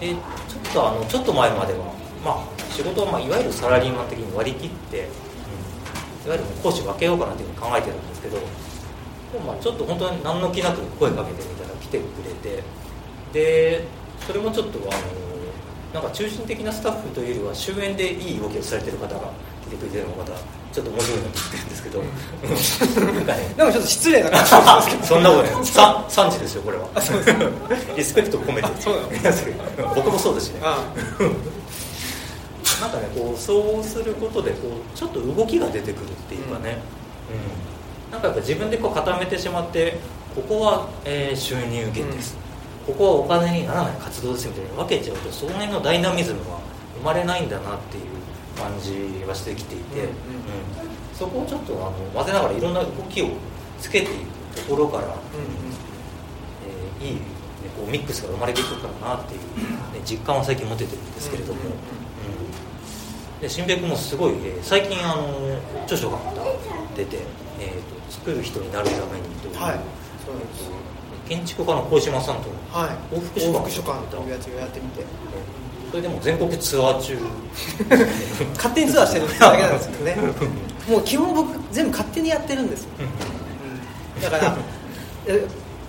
[0.00, 5.02] ちょっとあのちょっと前までは、まあ、仕事は、まあ、いわゆるサラリーマン的に割り切って、う
[6.24, 8.38] ん、いわゆる講師分けようかなというふうに考えてるんですけど
[9.44, 12.62] まあ、ちょっと本当に何の気なく声かけてみたら来てくれて
[13.32, 13.84] で
[14.26, 14.90] それもちょっとあの
[15.92, 19.32] なんか中心的なスタッフというよりは終焉でいい動きをされてる方が
[19.66, 20.32] 来てくれてるのがまた
[20.72, 22.02] ちょっと面白いなと言ってるんですけど。
[23.12, 25.04] なんかねでもちょっと失礼な感じですけど。
[25.08, 25.52] そんなことない。
[25.52, 26.88] 3時ですよこれは。
[27.96, 28.68] リスペクト込めて。
[29.94, 30.60] 僕もそうですしね
[32.80, 36.78] なんかねこうそうすることでこうちょっと動きが出てくるっていうかね、
[38.08, 39.98] うん、なんかやっぱ自分でこう固めてしまって
[40.34, 42.36] ここは、えー、収入源です、
[42.86, 46.60] うん、ここはお金にならない活動ですみたいに分けちゃうとその辺のダイナミズムは
[46.98, 48.04] 生まれないんだなっていう
[48.56, 50.12] 感じはしてきていて、うん、うん、
[51.14, 53.28] そこをちょっとあの混ぜながらいろんな動きを
[53.80, 54.08] つけてい
[54.54, 55.12] くところから、うん
[57.00, 57.20] えー、いい、ね、
[57.76, 62.06] こうミックスが生まれていくかなっていう、ね、実感は最近持ててるんですけれども、うん
[63.40, 66.42] で新平君もすごい、えー、最近あの著書がまた
[66.96, 67.18] 出て、
[67.60, 69.80] えーと、作る人になるためにという、はい、
[70.24, 70.70] そうです。
[71.28, 72.48] 建築家の小島さんと
[73.12, 75.04] 往復書簡というやつをやってみて。
[75.90, 77.18] それでも全国ツアー中。
[78.56, 80.16] 勝手にツアーしてるだけなんですけどね。
[80.88, 82.90] もう基本僕全部勝手にやってるんですよ、
[84.16, 84.56] うん、だから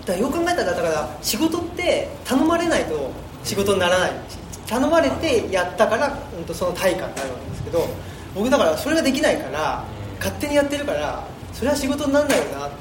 [0.05, 3.11] だよく考えたらだから仕事って頼まれないと
[3.43, 4.11] 仕事にならない。
[4.67, 7.87] 頼まれてやったから、うん、とその対価になるわけですけど
[8.35, 9.85] 僕だからそれができないから
[10.19, 12.77] 勝手にやってるからそれは仕事にならないよなって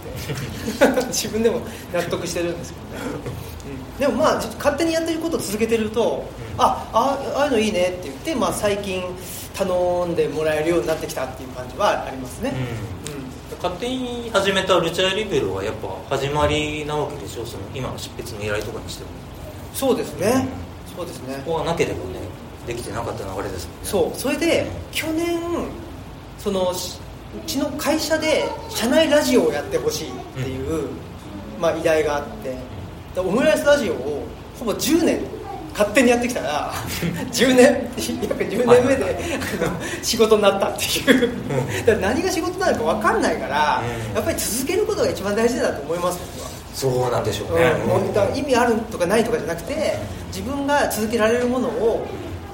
[1.06, 1.60] 自分でも
[1.92, 2.90] 納得してるんですけどね。
[3.66, 3.85] うん。
[3.98, 6.24] でもまあ勝手にやってることを続けてると、
[6.56, 9.02] うん、ああああいうのいいねって言って、まあ、最近
[9.54, 12.52] 頼んでもらえるようになってきたっていう感じはありますね、
[13.50, 19.10] うん、勝手に始めたルチャリベロはやっぱ始まりなわけでしょその今の執筆の依頼とかにしても。
[19.72, 20.48] そうですね、
[20.88, 21.36] うん、そうですね。
[21.44, 22.20] ここはなければね
[22.66, 23.80] できてなかった流れですもんね。
[23.84, 24.18] そう。
[24.18, 25.38] それで、去年
[26.38, 26.72] その
[27.46, 30.90] ちの会社で社内ラジオをやってほしいっていう、うん、
[31.60, 32.56] まあ、依頼があって
[33.20, 34.26] オムライスラジオを
[34.58, 35.20] ほぼ10年
[35.72, 36.72] 勝手にやってきたら
[37.32, 37.86] 10年
[38.28, 39.18] 約10年目で
[40.02, 41.86] 仕事になったっていう。
[41.86, 43.82] だ何が仕事なのか分かんないから、
[44.14, 46.56] やっぱり続けることが一番大事だと思います僕は。
[46.72, 52.06] そうなんでしょうね、うん、意味あるとかないとかじゃなくて自分が続けられるものを、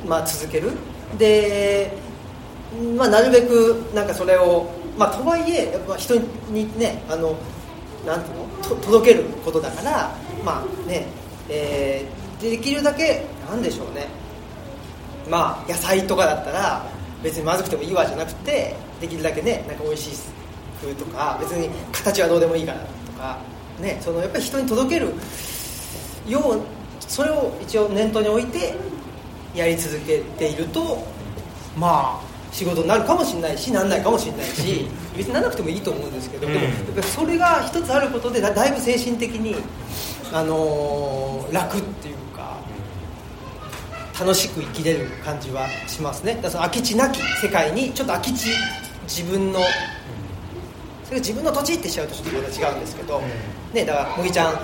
[0.07, 0.70] まあ、続ける。
[1.18, 1.92] で、
[2.96, 6.14] まあ、なるべくなんかそれを、まあ、とはいえやっぱ人
[6.51, 7.37] にねあの
[8.07, 11.07] なんていうの届けることだからまあね
[11.48, 14.09] えーできるだけなんでしょうね。
[15.31, 16.85] まあ野菜とかだったら
[17.22, 20.18] 別にまずくてもいいわじゃなくてできるだけねなんか美味しい
[20.81, 23.38] 風とか別に形はどうでもいいからとか
[23.81, 25.12] ねそのやっぱり人に届ける
[26.26, 26.61] よう
[27.00, 28.74] それを一応念頭に置いて
[29.55, 31.07] やり続けていると
[31.76, 39.57] まあ仕事になるかもしれないしなんないかもしれないし別にならなくてもいいと思うんですけど、うん、でもやっぱりそれが一つあることでだいぶ精神的に、
[40.33, 42.16] あのー、楽っていう
[44.22, 46.38] 楽しく生きれる感じはしますね。
[46.40, 48.51] だその空き地なき世界にちょっと空き地
[49.09, 49.61] 自分の
[51.05, 53.20] それが自分の土地ってしちゃうとちょっとまた違うんですけど、
[53.72, 54.55] ね、だから麦ちゃん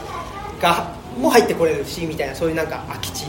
[0.61, 3.27] がも入ってこれるしみたいなそういうなんか空き地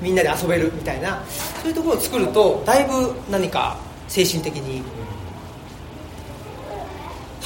[0.00, 1.22] みんなで遊べるみたいな
[1.60, 4.82] そういうところを作るとだいぶ何か精神的に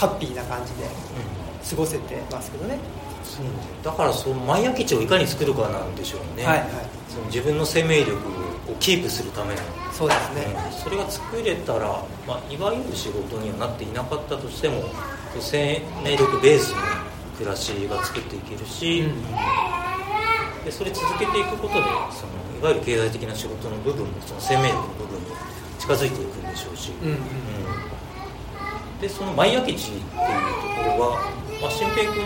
[0.03, 0.91] ハッピーな感じで
[1.71, 2.77] 過ごせてますけどね。
[3.23, 3.47] そう。
[3.85, 6.69] だからその前空き地をいかに作るかなんでしょうね、はいはい、
[7.09, 9.61] その自分の生命力をキープするための。
[9.93, 14.83] そうですね、うん、それが作れたら、まあ、いわゆる仕事にはなっていなかったとしても
[15.39, 16.81] 生命力ベースの
[17.39, 25.27] 暮らしが作っていけるし、うん、でそれ続けていくことでそのいわゆる経済的な仕事の部分もその生命力の部分に
[25.79, 27.11] 近づいていくんでしょうし、うん。
[27.11, 27.17] うん、
[29.03, 32.25] でその前空き地っていうところはまあ、新平君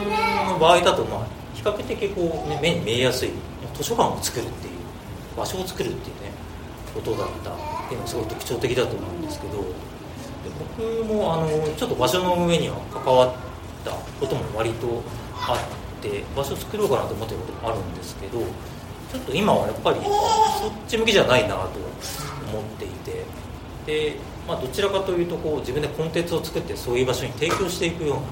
[0.48, 3.30] の場合だと、まあ、比較的こう、ね、目に見えやすい
[3.74, 4.74] 図書館を作るっていう
[5.36, 6.32] 場所を作るっていうね
[6.94, 7.76] ことだった。
[7.86, 9.64] っていうのがすごい特徴的だと思うんですけど
[10.78, 13.34] 僕もあのちょっと場所の上には関わっ
[13.84, 15.02] たことも割と
[15.34, 21.60] あって場所を作ろうかなと思ってることもあるんですけどちょっと今はやっぱりそっち向きじゃないなと
[22.50, 23.24] 思っていて
[23.86, 28.22] で、まあ、どちらかというとこう自分でコンテンツを作ってそういう場所に提供していくような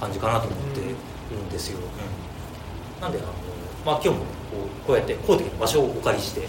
[0.00, 0.94] 感じかなと思っている
[1.42, 3.28] んですよ、うん、なんであの、
[3.84, 4.24] まあ、今日もこ
[4.84, 6.42] うこうやって公的な場所をお借りして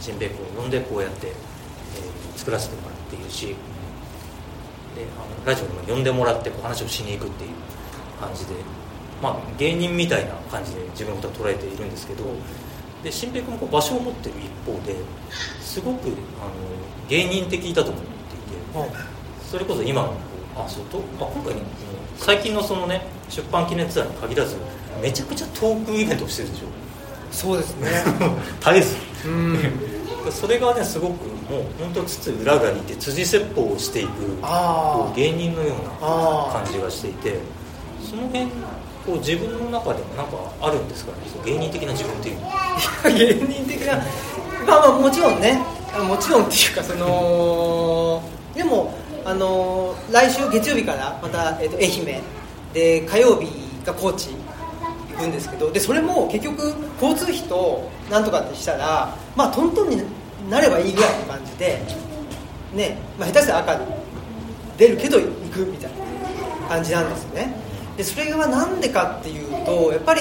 [0.00, 3.54] 新兵君を呼んでこうやって、えー、作らせてもらっているしで
[5.16, 7.50] あのラジオにも呼んでもらってこう話をしに行くっていう
[8.20, 8.54] 感じで、
[9.20, 12.24] まあ、芸人みたいな感じで自分のことを捉えているんですけど
[13.02, 14.96] で新平君もこう場所を持ってる一方で
[15.60, 16.14] すごくあの
[17.08, 18.17] 芸人的だと思っていて、
[19.50, 20.14] それこそ今の
[20.56, 21.60] あそうとあ今回、ね、
[22.16, 24.56] 最近のそのね出版記念ツアーに限らず
[25.02, 26.66] めちゃくちゃトークイベントをしてるでしょ。
[27.30, 27.88] そうですね。
[28.60, 28.96] 絶えず。
[30.30, 34.10] それがねすごくもう本当つつ裏がにいて辻説法をしていく
[35.14, 37.38] 芸人のような感じがしていて
[38.02, 38.46] その辺
[39.06, 41.18] こう自分の中でもなんかあるんですかね？
[41.46, 43.94] 芸人的な自分っていう芸人的な
[44.66, 45.62] まあまあもちろんね。
[46.06, 48.22] もちろんっていうかその
[48.58, 48.92] でも
[49.24, 52.20] あの来週月曜日からまた、えーと、愛媛。
[52.74, 53.48] で火曜日
[53.86, 60.02] が高知行くんですけどでそれも結局交通費となんとかってしたらまあトントンに
[60.50, 61.80] なればいいぐらいの感じで
[62.74, 63.86] ね、まあ、下手したら赤に
[64.76, 65.92] 出るけど行くみたい
[66.62, 67.54] な感じなんですよね。
[67.96, 70.20] でそれがなんでかっていうとやっぱり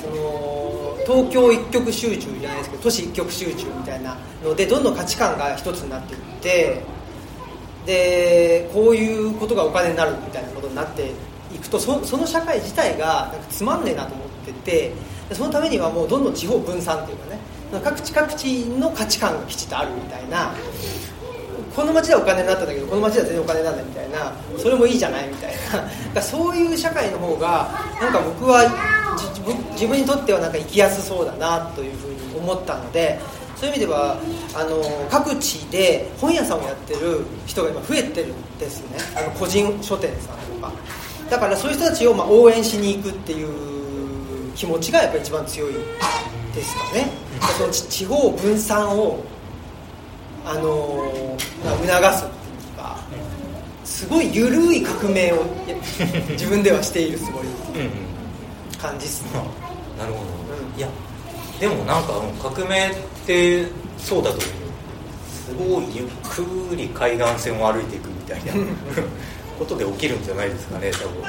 [0.00, 6.82] その東京一極集中じゃないですけど都市一極集中みたいなのでどんどん価値観が一つになっていって
[7.86, 11.10] でこういうことがお金になるみたいなことになって
[11.54, 14.92] いくとそその社会自体がなんかつまんねえなと思ってて
[15.32, 17.40] そのためにはもうどんどん地方分散っていうかね
[17.82, 20.52] 各地各地の価値観がきちっとあるみたいな
[21.74, 25.54] この町ではお金になったんだけどこの町では全然お金なんだみたいなそれもいいじゃないみたい
[26.14, 28.68] なそういう社会の方がなんか僕は
[29.72, 33.18] 自分にとってはなんか生きやすそうだなというふうに思ったので
[33.62, 34.18] そういう意味では
[34.56, 38.98] あの各地で本屋さんをやってる人が今増えてるんですね。
[39.16, 40.72] あの個人書店さんとか。
[41.30, 45.74] だからそういう人たちをまあ応援しに行くっていう気持ちがやっぱり一番強い
[46.52, 47.12] ですかね。
[47.56, 49.22] その地方分散を
[50.44, 51.98] あの促すってい
[52.74, 52.98] うか
[53.84, 55.44] すごい緩い革命を
[56.30, 57.48] 自分ではしているつもり。
[58.76, 59.40] 感じっすね、
[59.96, 60.24] なるほど、
[60.72, 60.88] うん、いや
[61.62, 62.94] でもなんか革命っ
[63.24, 64.62] てそうだと思う。
[65.30, 68.58] すごいゆっくり海岸線を歩いていくみたいなこ
[69.62, 71.22] ことで起きるんじゃないですかね多分、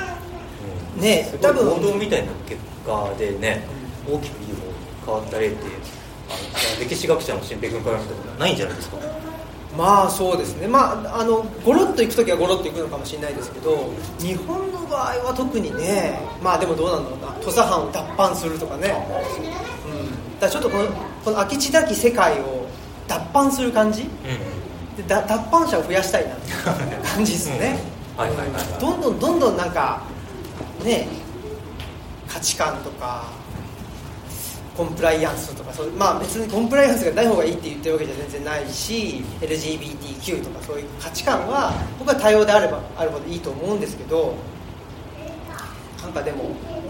[0.97, 1.65] うん、ね多分。
[1.79, 3.63] 暴動みたいな結果でね、
[4.09, 4.73] 大きくいい方に
[5.05, 5.57] 変わった例って
[6.31, 6.33] あ
[6.79, 8.97] の歴史学者の新平君から見たことないんじゃないですか。
[9.77, 17.33] まあそうですね、まあ、あのゴロッと行く時はゴロッと行くのかもしれないですけど日本の場合は特にねまあでもどうなんだろうな。
[17.43, 18.93] 土佐藩を脱藩するとかね、
[20.45, 20.87] うん、だちょっとこの
[21.23, 22.67] この明智だき世界を
[23.07, 24.09] 脱藩する感じ、うん、
[24.95, 26.51] で脱藩者を増やしたいなって
[27.15, 27.79] 感じですね。
[28.79, 30.01] どんどんどんどんなんか
[30.83, 31.07] ね
[32.27, 33.25] 価値観とか
[34.75, 44.35] コンプライアンスとかそうまあ別にコンプライアンスがない方がいいって言ってるわけじゃ全然ないし LGBTQ とかそういう価値観は僕は多様であればあるほどいいと思うんですけど
[46.01, 46.45] なんかでも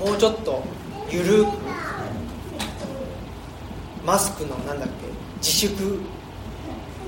[0.06, 0.64] もうちょっと
[1.12, 1.50] 緩く
[4.06, 5.08] マスクのなんだっけ？
[5.42, 5.74] 自粛？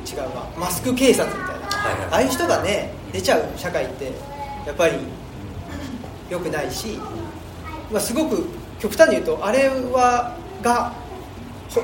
[0.07, 0.47] 違うわ。
[0.57, 4.11] マスク警察みたいな、はいはい、ああいう人がね出ちゃう社会って
[4.65, 4.97] やっぱり
[6.29, 6.99] 良くないし、
[7.91, 8.45] まあ、すごく
[8.79, 10.93] 極端に言うとあれはが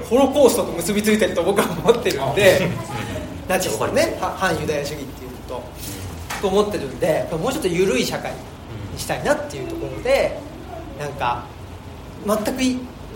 [0.10, 2.70] ホロコーストと結びついてると僕は思ってるんで
[3.48, 5.62] ナチスのね反ユダヤ主義っていうと
[6.42, 8.32] と思ってるんでもうちょっと緩い社会
[8.94, 10.40] にしたいなっていうところで
[11.00, 11.44] なんか
[12.26, 12.62] 全く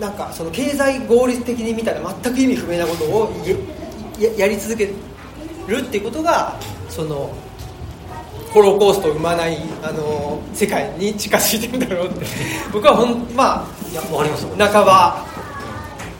[0.00, 3.32] なんかその経済合理的に見たら全く意味不明なことを
[4.18, 7.30] ややり続けるっていうことがその
[8.52, 12.26] ホロコーストを生まないあの世界に近づいてるんだろうって。
[12.72, 15.26] 僕はほんまあいや分かります半ば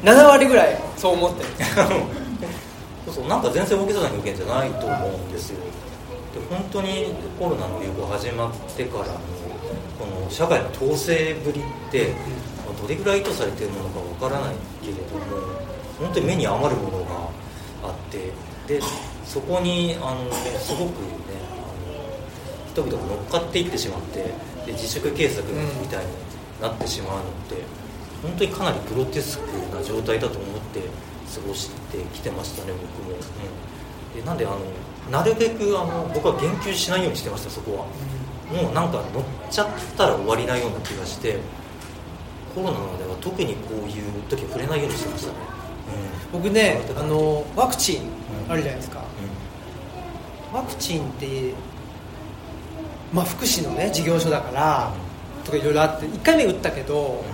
[0.04, 1.48] 7割ぐらいそう思ってる。
[3.06, 5.56] そうそうなんか全然大げさな表現じゃないと思うんですよ。
[6.34, 9.12] で本当にコロナの流行始まってからの
[9.98, 12.12] この社会の統制ぶりって、
[12.80, 15.66] どれぐらい意図されてるものかわからないけれども
[15.98, 17.28] 本当に目に余るものが
[17.84, 18.32] あって
[18.66, 18.80] で
[19.24, 22.04] そこにあのねすごくねあの
[22.70, 24.22] 人々が乗っかっていってしまって
[24.66, 25.42] で自粛警察
[25.80, 26.10] みたいに
[26.60, 27.56] なってしまうのって、
[28.22, 34.58] 本当にかなりグロテスクな状態だと思って過ごしてきてましたね僕も、うん、でなんであの
[35.10, 41.38] なるべくあの僕は言及しないようにしてましたそこは、もうなんか乗っちゃったら終わりなような気がして
[42.56, 45.38] コロナでは特にこういう時は触れないようにしてましたね、
[46.32, 48.00] うん、僕ねあのワクチン
[48.48, 49.04] あるじゃないですか、
[50.50, 51.52] うん、ワクチンって
[53.12, 54.92] まあ福祉のね事業所だから、
[55.44, 57.24] とかいろいろあって1回目打ったけど、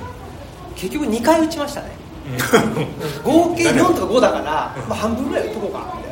[0.77, 1.89] 結局2回打ちましたね、
[3.25, 4.45] 合計4とか5だから、
[4.87, 6.12] まあ、半分ぐらい打っとこうかみたい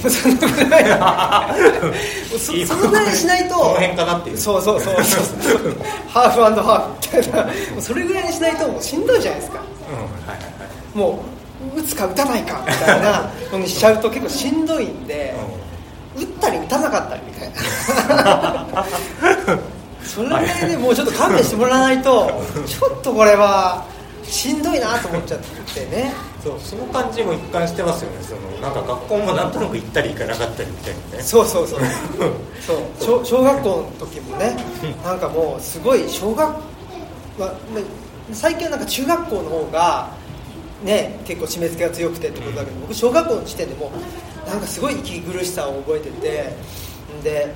[0.00, 0.84] そのぐらい
[2.38, 4.38] そのぐらいしないとこの辺かなっていう。
[4.38, 5.02] そうそうそうそう。
[6.08, 7.80] ハーフハーフみたいな。
[7.80, 10.44] それぐらいにしないともうしんどいじゃないですか、うんはいは
[10.94, 11.24] い、も
[11.74, 15.34] う打つか打たないかみたいなのにしちゃうと結構しんどいんで、
[16.16, 17.52] うん、打ったり打たなかったりみたい
[18.16, 18.86] な。
[20.06, 23.84] それぐらいでもうちょっと勘弁してもらわないとちょっとこれは
[24.28, 26.12] しんどいなと思っちゃってね。
[26.42, 28.22] そうその感じも一貫してますよね。
[28.22, 31.22] そのなんか学校もなんとなく行ったり行かなかったりみたいなね。
[31.22, 31.80] そうそうそう。
[32.66, 32.78] そう。
[33.00, 34.56] 小小学校の時もね
[35.04, 36.48] なんかもうすごい小学、
[37.38, 37.52] ま、
[38.32, 40.10] 最近はなんか中学校の方が
[40.82, 43.90] ね結構締め付けが強くてってことだけど僕小学校の時点でも
[44.46, 46.52] なんかすごい息苦しさを覚えてて
[47.22, 47.54] で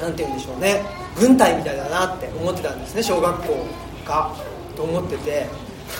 [0.00, 0.82] なんて言うんでしょうね。
[1.18, 3.66] 軍隊みたいだなって思ってたんですね小学校
[4.06, 4.30] が。
[4.74, 5.46] と思ってて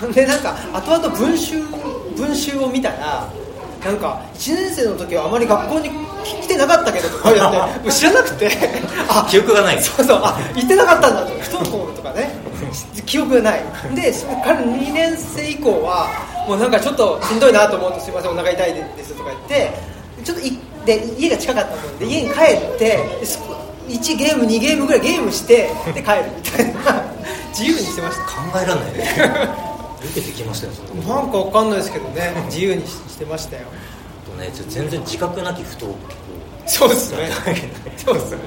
[0.14, 1.62] でなんか後々文集
[2.16, 3.28] 文集を見たら
[3.84, 5.90] なんか1年生の時はあまり学校に
[6.22, 8.50] 来てなかったけどとか言って 知らなくて。
[9.08, 9.82] あ記憶がない。
[9.82, 10.20] そうそう。
[10.22, 11.32] あ行ってなかったんだと。
[11.40, 12.30] 不登校とかね。
[13.04, 13.64] 記憶がない。
[13.94, 14.14] で
[14.44, 16.08] 彼2年生以降は
[16.46, 19.78] もうなんかちょっとしんどいなと思うとすいませんお腹痛いですとか言って
[20.24, 22.98] ちょっといで家が近かったので家に帰って
[23.88, 27.02] 1ゲーム2ゲームぐらいゲームしてで帰るみたいな。
[27.52, 28.22] 自由にしてました。
[28.24, 29.71] 考えられないね
[30.04, 33.66] 受けてきましたよなんかわかんないですけどね自由にしてましたよ。
[34.26, 35.98] とね全然自覚なき不登校。
[36.66, 37.28] そうですね。
[37.96, 38.38] そうですね。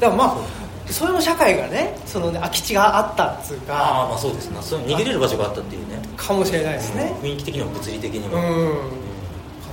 [0.00, 4.58] だからまあそれも社会がねそのね空き地があったっつうかああまあそうですね。
[4.60, 6.00] そ逃げれる場所があったっていうね。
[6.16, 8.36] かもしれないですね、うん、雰囲気的にも物理的にも。
[8.36, 8.42] うん、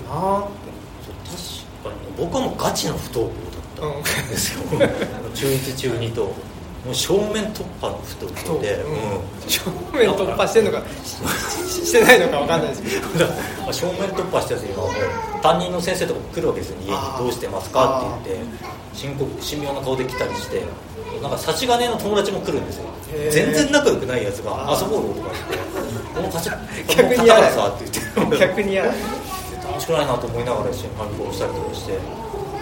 [0.07, 0.65] かなって
[1.83, 2.17] 確かに。
[2.17, 3.33] 僕はもうガチの不登校
[3.81, 4.79] だったんですよ、うん、
[5.33, 6.33] 中1中2と
[6.85, 13.25] もう正面突破の太くて、うん、正面突破してるのかしてないのか分かんないですけど。
[13.73, 18.45] 正面突破したやつにはもう担任の先生とかも来るわけですよ家に「どうしてますか?」って言って
[18.93, 20.61] 深刻神妙な顔で来たりして
[21.21, 22.83] なんか差し金の友達も来るんですよ。
[23.31, 28.37] 全然仲良くないやつが「遊ぼうよ」とか言って「この勝ち逆にやらさ」って言って。
[28.37, 28.93] 逆にやら
[29.65, 31.99] 楽しくないなと思いながら一緒に観光したりとかして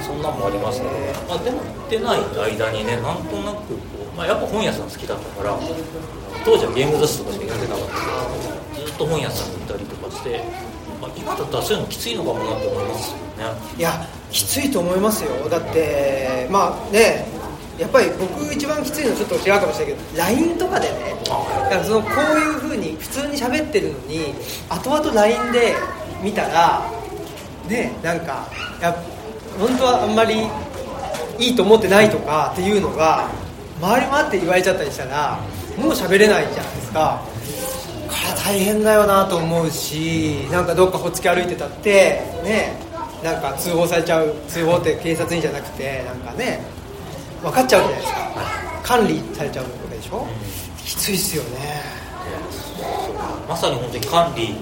[0.01, 0.89] そんなんもありましたね、
[1.29, 2.19] まあ、でも行ってない
[2.57, 5.59] 間にねなんとなくこう、まあ、やっぱ本屋さん好きだったから
[6.45, 10.43] 当時はゲーム雑誌とかしか読んでなかったけどずっと本屋さんに行ったりとかして、
[11.01, 13.23] まあ、今だったらそういうのきついのかもなって思いますよね。
[13.77, 15.49] いやきついと思いますよ。
[15.49, 17.25] だってまあね
[17.79, 24.35] やっぱり僕一番きついのちょっと違うかもしれないけど LINE とかでねだからそのこういうふうに普通に喋ってるのに
[24.69, 25.75] 後々 LINE で
[26.21, 26.85] 見たら
[27.67, 28.47] ねなんか
[28.79, 28.93] や
[29.59, 30.47] 本当はあんまり
[31.39, 33.29] いいと思ってないとかっていうのが
[33.83, 35.37] 周りもあって言われちゃったりしたら
[35.77, 37.21] もう喋れないじゃないですか。
[38.07, 42.77] から大変だよなと思うしなんかどっかほっつき歩いてたってね
[43.23, 46.61] なんか通報されちゃう通報って警察にじゃなくてなんかね
[47.41, 48.19] 分かっちゃうじゃないですか。
[48.83, 50.27] 管理されちゃうわけでしょ、
[50.77, 51.81] きついっすよね。
[53.49, 54.55] まさに本当に管理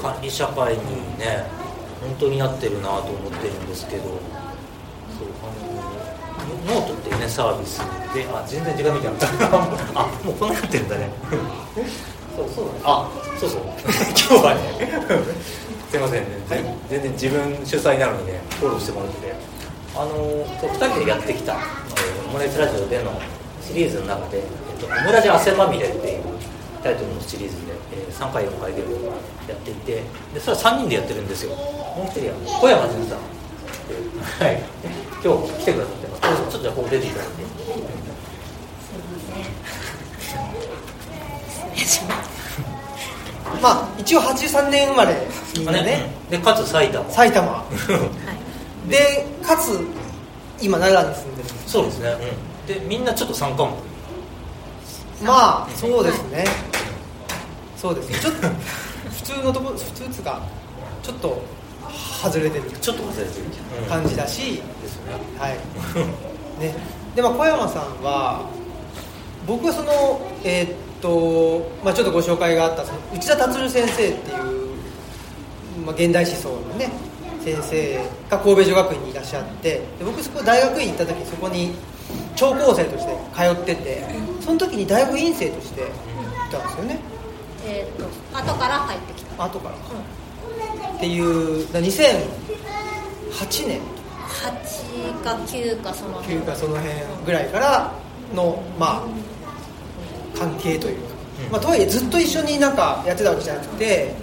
[0.00, 0.80] 管理社会に
[1.18, 1.44] ね
[2.00, 4.33] 本当になってるなと思ってるんですけど。
[6.66, 7.78] ノートっていうねサービス
[8.14, 9.46] であ全然時間見てなかった。
[10.00, 11.10] あもうこんなになってるんだね。
[12.36, 13.08] そうそうあ
[13.38, 13.60] そうそう。
[14.16, 14.60] 今日はね
[15.90, 16.26] すいませんね。
[16.88, 19.54] 全然自分主催なのにねフォローしてもらってて。
[19.96, 20.10] あの
[20.60, 23.12] そう2人でやってきた、えー、オムライスラジオでの
[23.62, 24.44] シリーズの中で「えっ
[24.80, 26.22] と、オムラジ汗まみれ」っていう
[26.82, 30.02] タイトルのシリーズで、えー、3回4回でやっていて
[30.34, 31.54] でそれは3人でやってるんですよ。
[31.54, 33.18] もう一人は小山淳さん
[34.44, 34.62] はい。
[35.24, 37.32] 今日来てくださってますちょっとじゃあここ出ていただいて
[43.62, 46.10] まあ一応83年生まれみんなね。
[46.30, 47.10] でかつ埼玉。
[47.10, 47.64] 埼玉。
[48.88, 49.80] でかつ
[50.60, 52.16] 今奈良に住んでるそうですね、
[52.68, 53.78] うん、でみんなちょっと参加も
[55.22, 56.44] まあそうですね。
[57.76, 58.18] そうですね。
[58.18, 60.42] ちょっと普通のところ普通つか
[61.02, 61.42] ちょっと
[62.22, 62.70] 外れてる。
[62.80, 63.44] ちょっと外れてる。
[63.88, 65.58] 感じだし、ですねはい。
[66.60, 66.74] ね。
[67.14, 68.48] でまあ小山さんは
[69.46, 76.90] 僕はそのえーっと、まあ、ちょっとご紹介があったその内田達先生っていう、まあ、現代思想のね
[77.44, 77.98] 先生
[78.30, 81.72] が神戸女学院にいらっしゃってで僕そこ大学院行った時そこに
[82.34, 84.02] 聴講生として通ってて
[84.40, 85.84] その時に大学院生としてい
[86.50, 86.98] たんですよね。
[87.66, 89.44] えー、と後から入ってきた。
[89.44, 89.80] 後からか、
[90.96, 93.80] っていうだ2008年。
[94.44, 96.36] 8か9かその辺。
[96.36, 97.92] 9かその辺ぐらいから
[98.34, 101.14] のまあ関係というか、
[101.52, 104.14] まあ、とはいえずっと一緒になんかやってたわけじゃなくて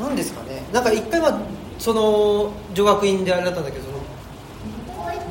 [0.00, 0.62] 何ですかね。
[0.72, 1.40] なんか一回は
[1.78, 3.98] その女学院であれだったんだけどその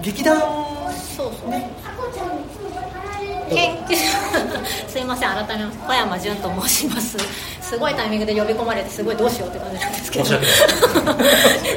[0.02, 1.50] 劇団そうそう
[3.50, 3.96] 研究。
[4.88, 7.18] すいません改めます小山純と申します。
[7.62, 10.26] すごいタイミングで呼び込まれてすごいどうしようって感じなんですけど。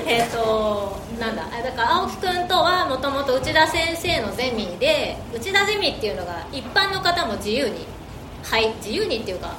[0.07, 7.87] えっとなんだあだから青木君とはもともと内田先生のゼミで内田ゼミっていうのが一般の方も自由に
[8.43, 9.55] はい自由にっていうか、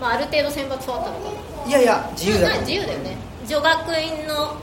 [0.00, 1.30] まあ、ある程度選抜はあったのか
[1.64, 1.70] な。
[1.70, 3.16] いやいや自由だうん自由だよね。
[3.46, 4.56] 女学院の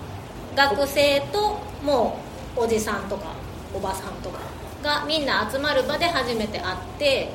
[0.56, 2.20] 学生とも
[2.58, 3.28] うおじさんとか
[3.74, 4.40] おばさんとか
[4.84, 7.30] がみんな集まる場で初めて会って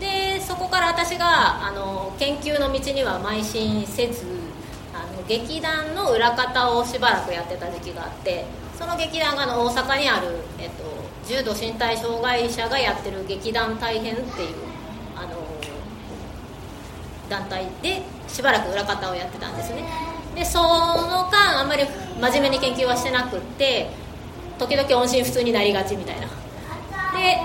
[0.00, 4.26] でそこから私があの研究の道には邁進せず
[4.92, 8.44] あの劇団の裏方をしばらくやってた時期があって
[8.76, 10.26] その劇団がの大阪にある、
[10.58, 10.82] えっと、
[11.24, 14.54] 重度身体障害者がやってる劇団大変っていう
[15.16, 15.36] あの
[17.30, 19.84] 団体でしばらく裏方をやってたんですね。
[20.34, 21.84] でその間あんまり
[22.20, 23.90] 真面目に研究はしてなくって
[24.58, 26.41] 時々音信不通になりがちみたいな。
[27.22, 27.38] で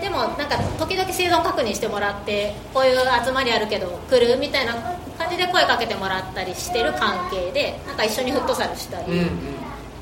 [0.00, 4.74] でもなんか時々生存確認してもらってこういう集まりあるけど来るみたいな
[5.16, 9.28] 感じで声かけてもらったりしてる関係でなんか一緒にフットサルしたり、うんうん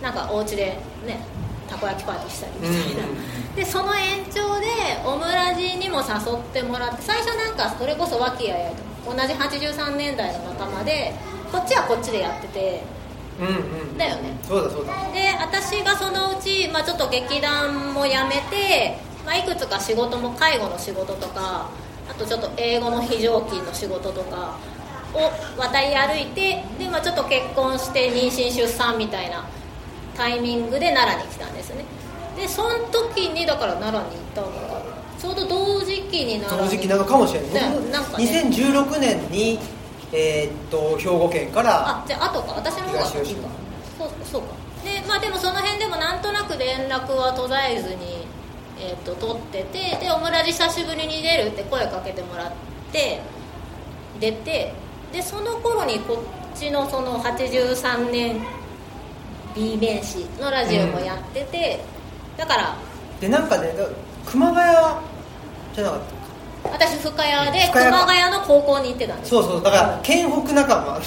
[0.02, 1.18] なんかお家でね
[1.66, 4.66] たこ焼きパーティーしたりみたいな、うんでその延長で
[5.06, 11.14] オムラジにも誘ってもらって最初なんかそれこそ和気あいあいと同じ83年代の仲間で
[11.52, 12.82] こっちはこっちでやってて
[13.40, 13.50] うんう
[13.94, 13.98] ん。
[13.98, 14.36] だよね。
[14.42, 14.92] そうだそうだ。
[15.12, 21.70] で私がそのうち、まあ、ちょっと劇団も辞めて、まあ、いくつか仕事も介護の仕事とか
[22.08, 24.56] あとちょっと英語の非常勤の仕事とか
[25.14, 29.44] を渡り歩いてで、まあ、ちょっと結婚して妊娠出産みたいな
[30.16, 31.84] タイミングで奈良に来たんですね。
[32.36, 34.82] でその時にだから奈良に行ったのが
[35.18, 36.70] ちょうど同時期に奈良に。
[36.70, 38.24] 同時期なのかもしれない、ね僕なんかね。
[38.24, 39.58] 2016年に、
[40.16, 42.52] えーっと兵庫県からあじゃあ後か。
[42.54, 43.48] 私の方が東吉いいか。
[44.00, 44.48] 野そうそうか。
[44.84, 48.26] でまあでもその辺でもなんとなく連絡は途絶えずに、
[48.78, 52.52] えー、と取っててでオムラジ久しぶりに出るって声かけてもらっ
[52.92, 53.20] て
[54.20, 54.72] 出て
[55.12, 56.22] でその頃にこ
[56.54, 58.40] っちのその83年
[59.54, 61.78] B 面誌のラジオもやってて、
[62.36, 62.76] だから
[63.20, 63.86] でなんかねだ
[64.26, 64.76] 熊谷
[65.74, 66.23] じゃなかった？
[66.72, 69.30] 私深谷で熊谷の高校に行ってたんです。
[69.30, 71.00] そうそうだから県北仲間。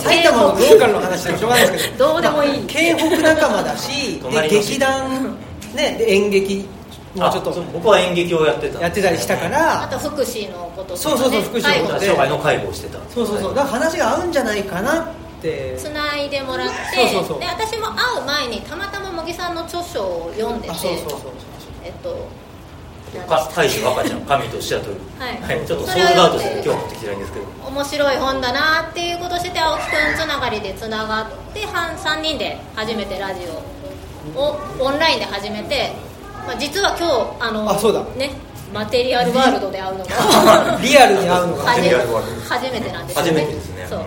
[0.00, 2.08] 埼玉のローカルの話でもしょうがないですけど。
[2.12, 2.66] どうでもいい。
[2.66, 5.36] 県北仲間だしで劇団
[5.74, 6.68] ねで演劇。
[7.14, 7.50] もちょっと。
[7.72, 8.80] 僕は演劇をやってた。
[8.80, 9.82] やってたりしたから。
[9.82, 12.06] あと福祉のこととか、ね、そうそうそう福祉のことで。
[12.06, 12.98] 障害の介護をしてた。
[13.12, 13.54] そうそうそう。
[13.54, 15.04] だから話が合うんじゃないかなっ
[15.42, 15.74] て。
[15.78, 16.74] つないでもらって。
[16.94, 17.40] そうそうそう。
[17.40, 20.70] で私も会う前にたまたま茂木さんの著書を読んでて。
[20.70, 21.20] あそうそうそう。
[21.84, 22.26] えっと
[23.26, 25.66] か大樹若ちゃん神とシアトルはい。
[25.66, 27.46] ちょっとソールドアウトして今日は持ってきてないんですけど。
[27.68, 33.40] 面白い本だなっていうことして青木くんつながりでつながって半3人で初めてラジ
[34.34, 35.92] オをオンラインで始めて、
[36.46, 38.04] まあ、実は今日あのあそうだ。
[38.16, 38.30] ね
[38.72, 42.48] マテリアルワールドで会うのが リアルに会うのが初めマテリアルワールド。
[42.48, 43.86] 初めてなんですよ初めてですね。
[43.88, 44.00] そう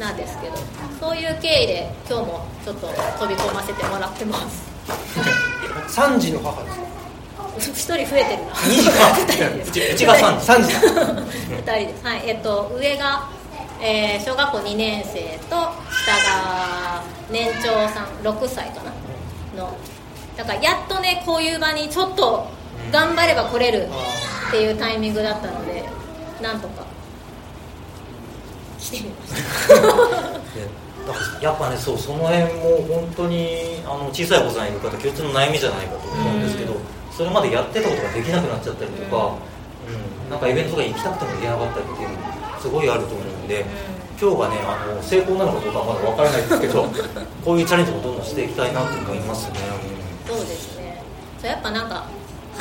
[0.00, 0.54] なんですけど。
[1.00, 2.86] そういう経緯で今日もちょっと
[3.18, 4.72] 飛び込ませてもらってます。
[5.88, 6.91] 3時の母です
[7.58, 13.28] 一人増えてるな二時かうちうちが3時3時だ2人ですはいえっと上が、
[13.80, 18.92] えー小学校2年生と下が年長さん6歳かな
[19.62, 19.76] の
[20.36, 22.46] だからやっとねこういう場にちょっと
[22.90, 23.86] 頑張れば来れる
[24.48, 25.84] っていうタイミングだったので
[26.40, 26.84] なんとか
[28.78, 29.34] 来てみまし
[29.68, 36.76] ただからやっぱねそうその辺も本当にあの小さいお子さんいる方共通の悩みじゃないかと思うんですけど、
[37.10, 39.36] それまでやってたことができなくなっちゃったりとか、
[39.86, 43.66] うんなんかイベントとか行きたくても行けなかったりっていうのもすごいあると思うんで、
[44.18, 46.88] 今日がねあの成功なのかどうかはまだわからないですけど
[47.44, 49.58] こういうチャレンジもどんどんしていきたいなと思いますね、
[50.26, 51.02] そうですね。
[51.40, 52.06] そうやっぱなんか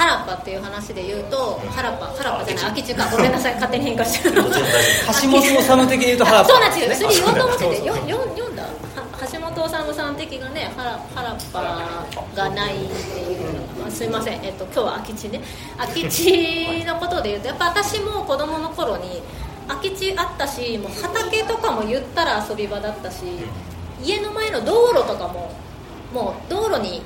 [0.02, 3.06] 原っぱっていう話で言うと原っぱ原っぱじゃない空き地か。
[3.12, 3.54] ごめんなさい。
[3.62, 6.48] 勝手に変化してる橋本治的に言うと原っぱ。
[6.48, 7.12] あそうなんですよ。
[7.12, 8.64] それ言おうと思っててよよ読んだ？
[8.64, 8.70] は
[9.32, 15.42] 橋本治さん的がね原原っぱがないっていうのが、あすいません、えっと、今日は空き地ね。
[15.78, 19.22] 空き地のことで言うとやっぱ私も子供の頃に
[19.68, 23.18] 空き地あったしもう畑とかも言ったら遊び場だったし
[24.04, 25.52] 家の前の道路とかも
[26.12, 27.02] もう道路に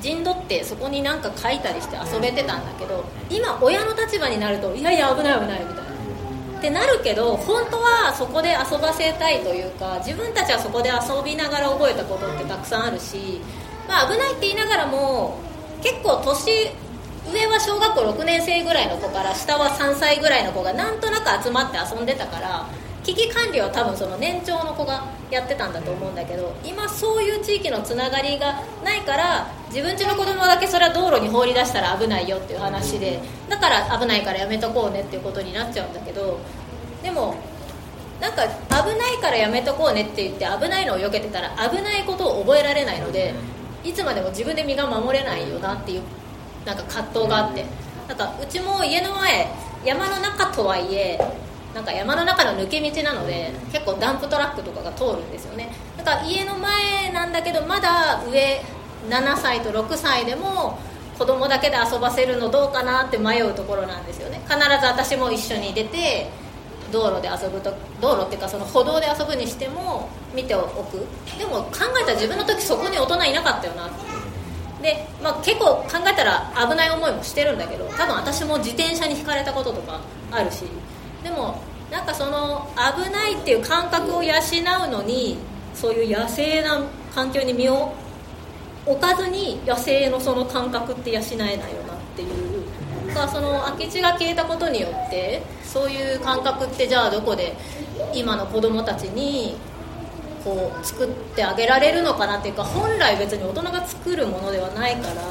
[0.00, 5.90] 陣取ってそこになんか書いたりして遊べてたんだけど今親の立場になるといやいや危ない危ないみたいな。
[6.60, 13.40] ってなるけど本当はそこで遊ばせたいというか自分たちはそこで遊びながら覚えたことってたくさんあるし、
[13.88, 15.38] まあ、危ないって言いながらも
[15.82, 16.68] 結構年
[17.32, 22.68] 上は小学校6年生ぐらいの子から下は3歳ぐらいの子がなんとなく集まって遊んでたから
[23.04, 36.38] 危機管理は多分その年長の子がやってたんだと思うんだけど今そういう地域のつながりがないから自分家の子供だけそれは道路に放り出したら危ないよっていう話でだから危ないからやめとこうねっていうことになっちゃうんだけど
[37.02, 37.36] でも
[38.20, 43.34] なんか危ないからやめとこうねって言って危ないのを避けてたら危ないことを覚えられないので
[43.82, 46.02] いつまでも自分で身が守れないよなっていう
[46.66, 47.64] なんか葛藤があって。
[48.10, 49.46] なんかうちも家の前
[49.84, 51.16] 山の中とはいえ
[51.74, 55.72] なんか山の中の抜け道なので結構ダンプトラックとかが通るんですよね。
[55.96, 58.60] だから家の前なんだけどまだ上
[59.08, 60.78] 7歳と6歳でも
[61.18, 64.40] 子供だけで遊ばせるのどうかなって迷うところなんですよね。
[64.48, 66.28] 必ず私も一緒に出て
[66.90, 71.06] 道路で遊ぶと道路っていうかその歩道で遊ぶにしても見ておく。
[71.38, 73.86] でも考えたら自分の時そこに大人いなかったよな。
[73.86, 74.10] って
[74.82, 80.00] で、まあ、結構考えたら危ない思いもしてるんだけど多分私も自転車にひかれたこととか
[80.32, 80.64] あるし。
[81.22, 85.38] でもなんかその危ないっていう感覚を養うのに
[85.74, 86.82] そういう野生な
[87.14, 87.92] 環境に身を
[88.86, 91.56] 置かずに野生のその感覚って養えないよ
[91.86, 97.54] なっていうかその空き地が消えたことによってそういう感覚ってじゃあどこで
[98.14, 99.56] 今の子供たちに
[100.44, 105.22] こう作ってあげられるのかなっていうか本来別に大人が作るものではないから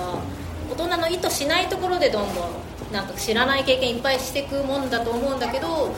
[0.71, 5.93] 大人の意図しないところでどんどんなんか知らない経験いっぱいしていくもんだと思うんだけど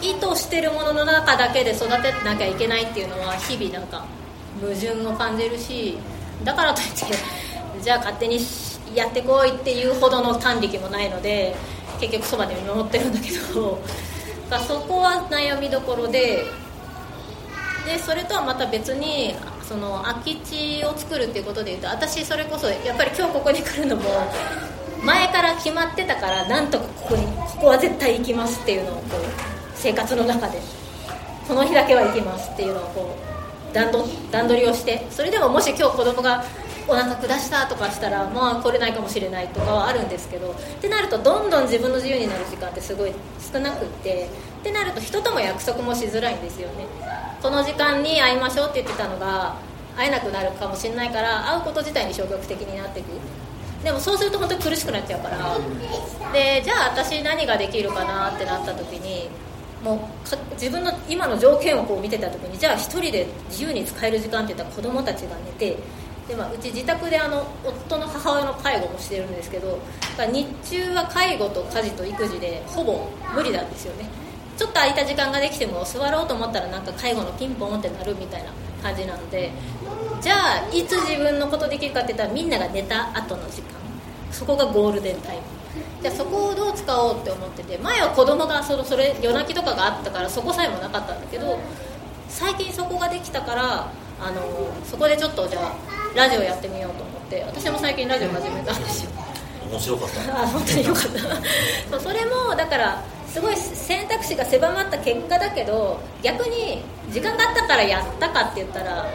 [0.00, 4.04] 意図してるものの中だけで育てなきゃいけないっていうのは日々なんか
[4.60, 5.96] 矛盾を感じるし
[6.44, 7.06] だからといって
[7.82, 8.38] じゃあ勝手に
[8.94, 11.54] やってこいっていうほどの短力もないので
[12.00, 13.80] 結局そばで見守ってるんだけど
[14.50, 16.44] だそこは悩みどころで
[17.86, 24.02] でそれとはまた別にその空き地を作るっていうことでいうと私それこそやっぱり今日ここに来るのも
[25.04, 29.20] 前から決まってたからなんとかここにここは絶対行きますっていうのをこう
[29.74, 30.58] 生活の中で
[31.46, 33.16] この日だけは行きますっていうのをこ
[33.70, 36.44] う段取段取りをしてそれでももし今日子供が
[36.86, 43.12] お腹下したとかしたらまあ来れないかもしれないとかはあるんですけどってなるとどんどん自分の自由になる時間ってすごい
[43.52, 44.28] 少なくって
[44.60, 46.86] ってなると人とも約束もしづらいんですよね。
[47.42, 49.56] この時間に会いましょうって言ってたのが
[49.96, 53.08] 会えなくなるかもしれないから会うこと自体に消極的になっていく。
[53.84, 55.58] でもそうすると本当に苦しくなっちゃうから。
[56.32, 59.28] でじゃあ私何ができるかなってなった時に
[59.84, 65.76] もう自分の今の条件をこう見てた時にじゃあ1人で自由に使える時間っていったら子供たちが寝て
[66.26, 69.78] で、まあ、うち自宅であの夫の母親の介護もしてるんですけど
[70.32, 74.08] 日中は介護と家事と育児でほぼ無理なんですよね。
[74.56, 78.50] ちょっと空いた時間ができても座ろうと思ったらなんか介護のピンポンってなるみたいな
[78.82, 79.50] 感じなので
[80.20, 83.74] じゃあいつ自分のことできるかって言ったらみんなが寝た後の時間。
[84.30, 85.42] そこがゴールデンタイム。
[86.02, 91.58] じゃあそこをどう使おうって思ってて前は子供がそのそれ夜泣きとかがあったからそこさえもなかったんだけど
[92.28, 94.42] 最近そこができたからあの
[94.84, 95.72] そこでちょっとじゃあ
[96.14, 99.10] ラジオやってみようと思って私も最近ラジオ始めたんですよ。
[99.70, 100.42] 面白かった。
[100.42, 101.02] あ本当によかっ
[101.90, 102.00] た。
[102.00, 109.06] それもだからすごい選択肢が狭まった結果だけど逆に時間があったからやったかって言ったら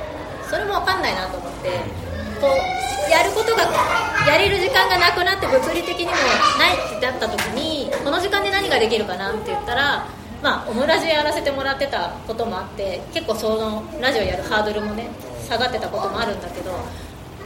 [0.49, 1.69] それも分かんないなと思って
[2.41, 3.63] こうやることが
[4.27, 6.11] やれる時間がなくなって物理的にも
[6.57, 10.07] ないってなった時にこの時間で何ができるかなって言ったら
[10.41, 15.09] まあ、オムラジやらせてもらってたこともあって結構そのラジオやるハードルもね
[15.45, 16.71] 下がってたこともあるんだけど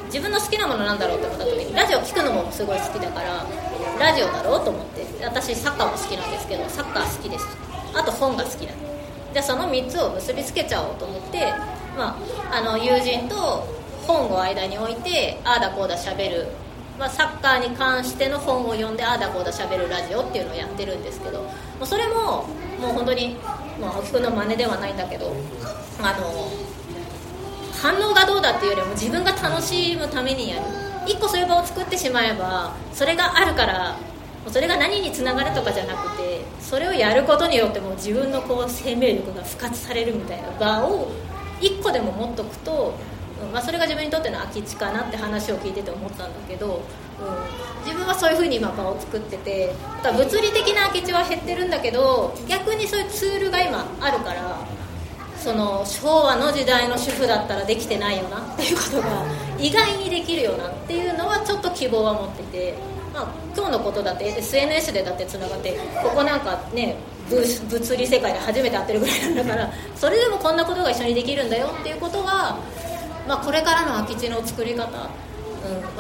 [0.06, 3.48] 自分の好きなものなんだろうって思った時にラジオ聴くのもすごい好きだから
[4.00, 7.48] ラジオだろうと思って私サッカーも好きなんですけどサッカー好きです。
[7.96, 8.74] あと本が好きだ。
[9.34, 11.54] じゃあその3つを結びつけちゃおうと思って、
[11.98, 12.18] ま
[12.52, 13.68] あ、あの友人と
[14.08, 16.48] 本を間に置いてああだこうだしゃべる、
[17.00, 21.44] まあ、サッカーに関しての本を読んでああだこうだしゃべるラジオっていうのをやってるんですけど。
[21.84, 22.46] もうそれも
[22.80, 23.36] もう本当に、
[23.80, 25.36] まあ、青木君の真似ではないんだけど
[26.02, 26.50] あの
[27.82, 30.62] 反応がどうだっていうよりも自分が楽しむためにやる。
[31.06, 33.98] 1個そういう場を作ってしまえばそれがあるから
[34.48, 41.12] それが何につながるとかじゃなくてそれをやることによっても自分のこう生命力が復活されるみたいな場を
[41.64, 42.94] 1個でも持っとくと
[43.52, 46.82] まあ、それが自分にとっての空き地かなって話を聞いてて思ったんだけど、
[47.20, 54.66] うん、自分はそういうふうに今場を作っててだ物理的な空き地は減ってるんだけど逆にそういうツールが今あるから
[55.38, 59.26] その昭和の時代の主婦だったらできてないよなっていうことが
[59.60, 62.76] 意外にできるよなっていうのはちょっと希望は持ってて、
[63.14, 66.96] まあ、今日のことだって SNS でだってつながってここなんかね
[67.30, 72.58] 物理世界で初めて会ってるぐらいなんだから それでもこんなことが一緒にできるんだよっていうことは
[73.28, 75.10] まあ、これからの空き地の作り方、うんま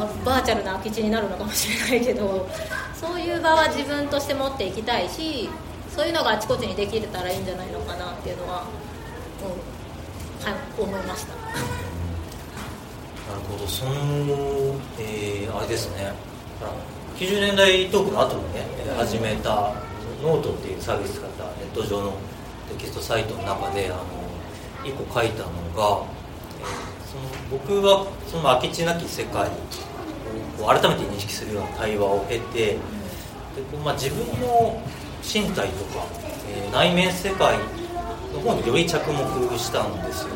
[0.03, 2.47] あ、バーチャルな空き地になるのかもしれないけど
[2.93, 5.49] そういう場は自分として持っていきたいし
[5.89, 8.65] そういうのがあちこちにできれたらいいんじゃないのかなっていうのは、
[9.41, 9.45] う
[10.43, 11.33] ん、はい、思いました。
[11.33, 11.39] な
[13.35, 13.91] るほどその、
[14.99, 16.11] えー、あれですね
[17.15, 18.67] 90年代トークの後にね
[18.97, 19.73] 始めた
[20.23, 22.13] ノートっていうサービス使ったネット上の
[22.69, 24.03] テキストサイトの中であの
[24.83, 26.05] 1個書いたのが
[26.59, 29.49] えその僕はその空き地なき世界
[30.61, 32.77] を改めて認識するような対話を経てで
[33.69, 34.81] こう、まあ、自分の
[35.21, 36.07] 身体とか、
[36.49, 37.57] えー、内面世界
[38.33, 40.29] の方により着目したんですよ、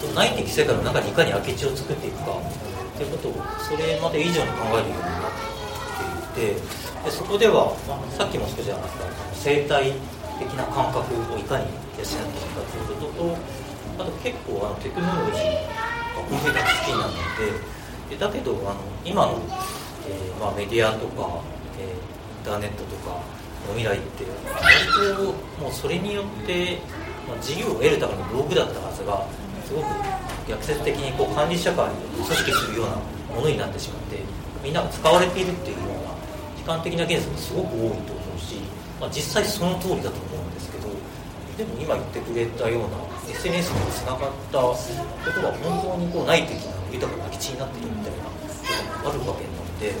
[0.00, 9.06] その内的世界の中にいかに空き地を作っていくかっていうことをそれまで以上に考えるようになっていてでそこでは、まあ、さっきも少し話した
[9.38, 9.94] 生態
[10.42, 15.54] 的な感覚をいかに養っていくかということとあと結構あのテクノロジー
[16.18, 17.14] コンピューター好きなの
[18.10, 19.38] ででだけどあの今の、
[20.10, 21.46] えーまあ、メディアとか、
[21.78, 23.22] えー、インターネットとか
[23.70, 26.78] の未来って割ともうそれによって、
[27.28, 29.22] まあ、自由を得るための道具だったはずが
[29.62, 29.86] すごく
[30.50, 31.88] 逆説的にこう管理社会を
[32.18, 34.18] 組織するようなものになってしまって
[34.64, 35.85] みんなが使われているっていう
[36.66, 38.58] 観的な現象もすごく多いと思うし、
[39.00, 40.90] まあ、実際その通りだと思うんですけど
[41.56, 42.98] でも今言ってくれたような
[43.30, 44.74] SNS につながったこ
[45.32, 49.94] とが本当にこう内的な豊かな基地になっているみたいなことがあるわけなので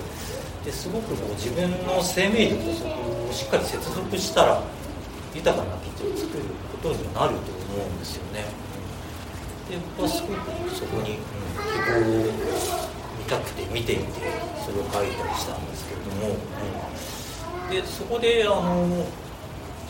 [0.66, 4.62] ですごくこう自分の生命力とそこをしっかり接続したら
[5.34, 6.42] 豊かな基地を作る
[6.82, 8.44] ことになると思うんですよね。
[9.70, 11.20] で僕はすごくそこに、希
[11.90, 12.95] 望を
[13.26, 14.20] たくて見てみて
[14.64, 16.36] それを書いたりしたんですけれども、
[17.66, 19.06] うん、でそこであの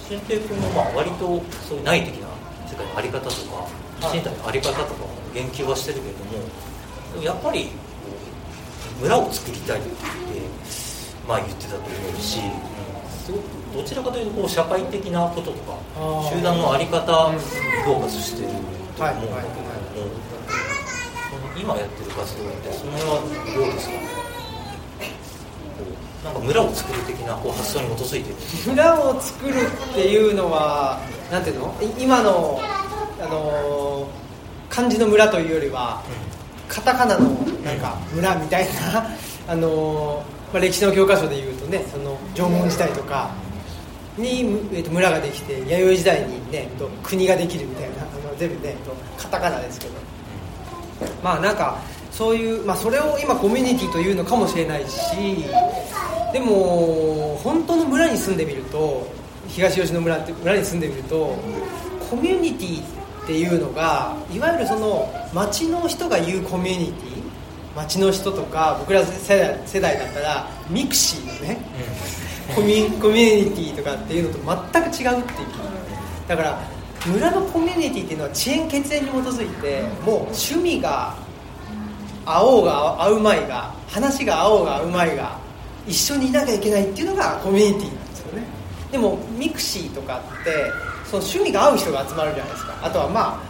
[0.08, 2.28] 新平君もまあ割とそういう内的な
[2.66, 3.68] 世界の在り方とか
[4.12, 6.24] 身体の在り方とかも言及はしてるけれど
[7.18, 7.70] もやっぱり
[9.00, 9.88] 村を作りたいって
[11.28, 15.78] まあ言ってたと思うし、うん、すごくどちらかというとこう社会的なこととか
[16.30, 17.38] 集団の在り方に
[17.84, 20.35] フォーカスしてると思うんだけども、
[21.66, 23.18] 今やってる活動ってその辺は
[23.56, 23.94] どうですか？
[26.24, 28.30] なんか村を作る的なこう発想に基づいて。
[28.30, 28.36] る
[28.70, 29.54] 村を作る
[29.90, 31.00] っていうのは
[31.32, 31.74] なんていうの？
[31.98, 34.06] 今のあの
[34.70, 36.02] 漢字の村というよりは、
[36.68, 37.30] カタカナの
[37.64, 39.08] なんか村みたいな
[39.48, 43.30] あの、まあ、歴史の教科書でいうとねその縄文時代とか
[44.16, 44.42] に、
[44.72, 49.94] えー、と村ができて弥生時代にねと国ができるみたいなあの全部ねとカタカナですけど
[51.22, 51.78] まあなんか
[52.10, 55.44] そういう、まあ、それを今コミュニティというのかもしれないし
[56.32, 59.06] でも本当の村に住んでみると
[59.48, 61.36] 東吉野村って村に住んでみると
[62.10, 67.16] コミュニティっていうのがいわゆるその町の人が言うコミュニティ
[67.76, 71.58] 町の人とか僕ら世代世代だったら mixi のね、
[72.54, 75.48] コミコミュニティとかっていうのと全く違うっていう。
[76.26, 76.75] だから
[77.06, 81.14] 村のコミュニティっていうのは地縁血縁に基づいてもう趣味が
[82.24, 85.38] 合おうが合うまいが話が合おうが合うまいが
[85.86, 88.42] 一緒にいなきゃいけないっていうのがコミュニティなんですよね。
[88.90, 90.50] でも mixi とかって
[91.04, 92.78] その趣味が合う人が集まるじゃないですか。
[92.82, 93.40] あとはま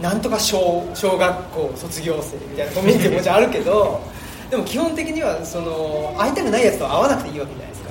[0.00, 4.00] あなんとか小小学校卒業生みたいなコミュニティももちろんあるけど
[4.50, 7.90] でも基本的にはその会いたくないやつと会わなくていいわけじゃないですか。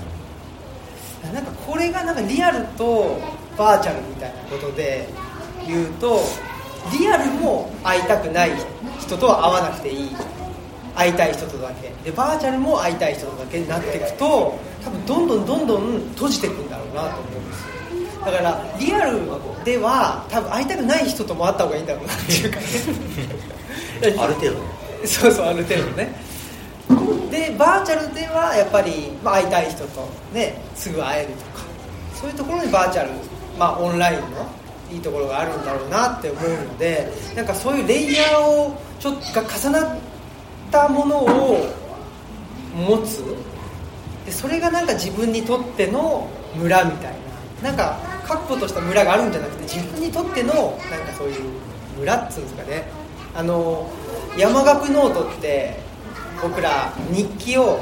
[1.33, 3.17] なんかこれがなんかリアルと
[3.57, 5.07] バーチャルみたいなことで
[5.67, 6.19] 言うと
[6.91, 8.51] リアルも会いたくない
[8.99, 10.15] 人とは会わなくていい。
[10.95, 11.91] 会いたい人とだけ。
[12.03, 17.61] でバーチャルも会いたい人とだけになっていくと多分どんどんどんどん閉じていくんだろうなと思うんです
[18.19, 18.25] よ。
[18.25, 19.19] だからリアル
[19.65, 22.59] では多分会いたくない人とも会った方がいいんだろうなっていうか。
[22.59, 22.65] ね
[24.19, 24.61] ある程度ね。
[25.05, 26.13] そうそうある程度ね。
[27.31, 31.63] でバーチャルではやっぱり、まあ、会いたい人とねすぐ会えるとか。
[32.13, 33.09] そういうところにバーチャル、
[33.57, 34.27] まあ、オンラインの
[34.91, 39.97] いいところがあるんだろうなって思うのでなんかそういうレイヤーをちょっとが重なっ
[40.71, 41.65] たものを
[42.75, 43.23] 持つ。
[44.25, 47.13] でそれがなんか自分にとっての村みたい
[47.61, 47.69] な。
[47.69, 47.97] なんか
[48.27, 51.49] 確固とした村があるんじゃなくて自分にとってのなんかそういう
[51.97, 52.87] 村っつうんですかね。
[53.33, 53.89] あの
[54.37, 55.79] 山岳ノートって
[56.41, 57.79] 僕ら日記を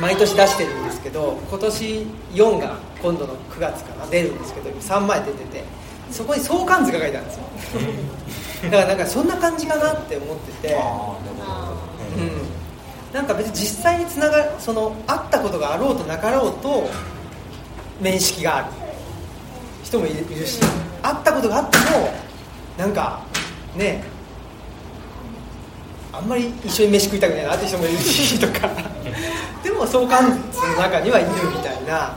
[0.00, 5.64] 毎年出してるんですけど今年4が今度の9月かな出るんですけど3枚出てて
[6.10, 7.42] そこに相関図が書いてあるんですよ。
[8.70, 10.76] だからなんかそんな感じかなって思ってて。
[12.16, 12.32] うん、
[13.12, 16.88] なんか別に実際につながその会ったことがあろうとなかろうと
[18.00, 18.66] 面識がある。
[19.86, 20.58] 人もいるし
[21.00, 22.12] 会ったことがあっても
[22.76, 23.20] なんか
[23.76, 24.02] ね
[26.12, 28.68] あんまり一緒に飯食いたくないなって人もいるしとか。
[29.62, 32.14] でも相関図の中にはいるみたいな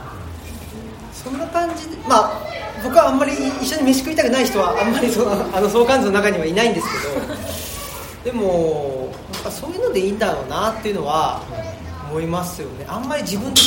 [1.22, 2.42] そんな感じでまあ
[2.82, 6.86] 僕はあんまり一緒に飯食いたくない人はあんまりその あの相関図の中にはいないんです
[8.24, 9.08] けど でも
[9.50, 11.42] そういうのでいいんだろうなっていうのは
[12.10, 12.84] 思いますよね。
[12.88, 13.60] あんまり自分で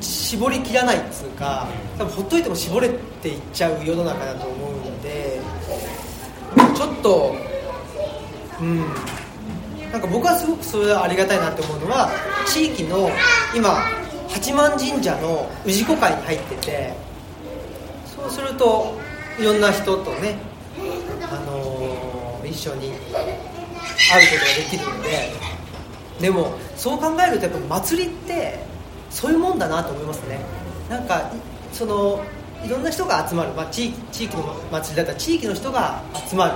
[0.00, 1.66] 絞りきらないっつうか
[1.98, 5.40] 多分ほっといても絞れていっちゃう世の中だと思うので
[6.74, 7.34] ちょっと
[8.60, 8.84] うん。
[9.92, 12.10] なんか僕はすごくそれはありがたいなって思うのは
[12.46, 13.10] 地域の
[13.54, 13.82] 今
[14.32, 16.94] 八幡神社の氏子会に入ってて
[18.06, 18.94] そうすると
[19.38, 20.36] いろんな人とね、
[21.30, 25.32] あのー、一緒に会うことができるので
[26.20, 28.58] でもそう考えるとやっぱ祭りって
[29.10, 30.38] そういうもんだなと思いますね。
[30.88, 31.32] なんか
[31.72, 32.22] その
[32.64, 36.54] いろんな人が集まる、まあ、地地域の祭りだったら地域の人が集まる。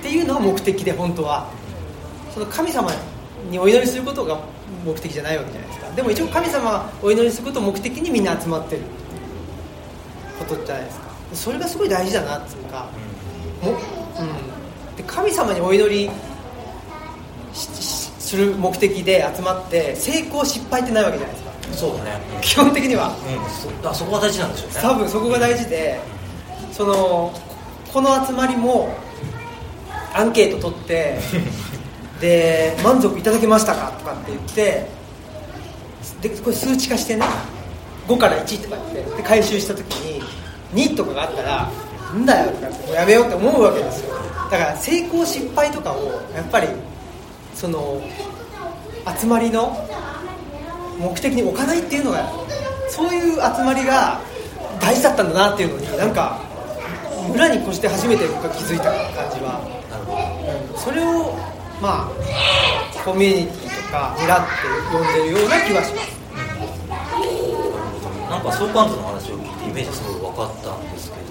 [0.00, 1.48] っていうのが目的で本当は。
[2.32, 2.92] その神様
[3.50, 4.38] にお祈りすることが
[4.84, 5.90] 目的じゃないわけじゃないですか。
[5.92, 8.82] でも一応神様お祈りすることを目的にみんな集まってる。
[10.38, 11.06] ことじゃないですか。
[11.32, 12.88] それがすごい大事だなっていうか、
[13.62, 16.10] もうん、で神様にお祈り
[17.52, 21.52] する目的で集まって成功失敗ってないわけじゃないですか。
[21.72, 22.20] そうだね。
[22.42, 24.80] 基本的には、うん、そそこが大事なんでしょうね。
[24.80, 26.00] 多分そこが大事で
[26.72, 27.32] その
[27.92, 28.94] この集まりも
[30.14, 31.18] アンケート取って
[32.20, 33.92] で満足いただけましたか？
[33.98, 34.86] とかって言って
[36.22, 37.24] でこれ数値化してね
[38.08, 39.84] 5から1とかってで回収した時
[40.72, 41.70] に2とかがあったら
[42.12, 44.14] なんだよとかってもうやめようって思うわけですよ。
[44.50, 46.68] だから成功失敗とかをやっぱり
[47.54, 48.00] その
[49.20, 49.76] 集まりの
[50.98, 52.30] 目的に置かないっていうのが
[52.88, 54.20] そういう集まりが
[54.80, 56.40] 大事だったんだなっていうのになんか
[57.28, 58.94] 村に越して初めて僕が気づいた感
[59.30, 59.60] じは、
[60.72, 61.34] うん、それを
[61.80, 62.10] まあ
[63.04, 64.46] コミュニティとか村って
[64.92, 66.16] 呼んでるような気はします。
[68.28, 71.24] なんか相関図の話を聞いてイメージすごい分かったんですけど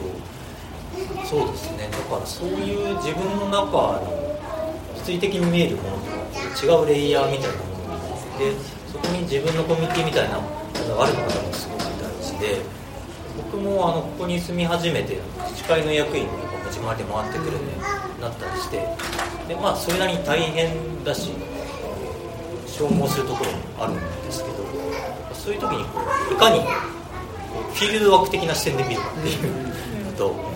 [1.26, 1.90] そうですね。
[1.92, 4.00] だからそういう自分の中の
[4.96, 6.10] 物理的に見えるものと
[6.70, 8.02] は違うレイヤーみたいなものがあっ
[8.40, 8.54] て
[8.92, 10.50] そこに自分のコミュニティみたいなも
[10.88, 12.62] のがあるのがすごく大事で
[13.52, 15.20] 僕もあのここに住み始めて
[15.52, 16.32] 自治会の役員が
[16.66, 18.78] 持ち回りで回ってくるようになったりして
[19.48, 21.32] で、まあ、それなりに大変だし
[22.68, 23.96] 消耗するところもあるん
[24.26, 24.56] ですけど
[25.34, 26.02] そういう時にこ
[26.32, 26.66] ういかにこ
[27.72, 30.56] うフィールドワーク的な視点で見るかっていうのと、うん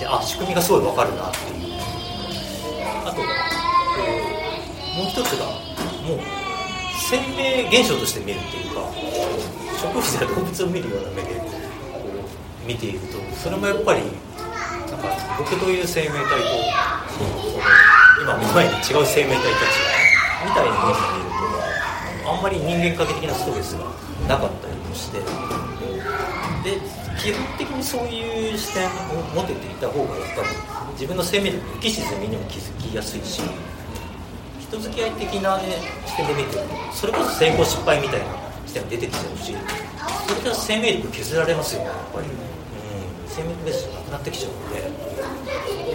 [0.00, 1.78] であ仕組みがすごい分かるなっていう。
[3.04, 5.44] あとこうもう一つが
[6.08, 6.18] もう
[7.10, 8.80] 生命現象として見るっていうか
[9.78, 11.40] 植物や動物を見るような目で
[12.66, 14.02] 見ているとそれもやっぱり
[15.38, 16.90] 僕という生命体と
[18.20, 19.90] 今目の前に違う生命体たち
[20.44, 21.30] みたいな目で見る
[22.24, 23.84] とあんまり人間化的なストレスが
[24.28, 26.78] なかったりもしてで
[27.18, 30.48] 基本的にそういう視点を持てていた方がやっぱり
[30.92, 33.42] 自分の生命力浮き沈みにも気づきやすいし
[34.60, 35.64] 人付き合い的な、ね、
[36.06, 38.26] 視点で見てるそれこそ成功失敗みたいな
[38.66, 39.54] 視点が出てきちゃうし
[40.28, 42.26] それでは生命力削られますよねやっぱり、
[43.30, 44.82] 生命力ベースじゃなくなってきちゃうので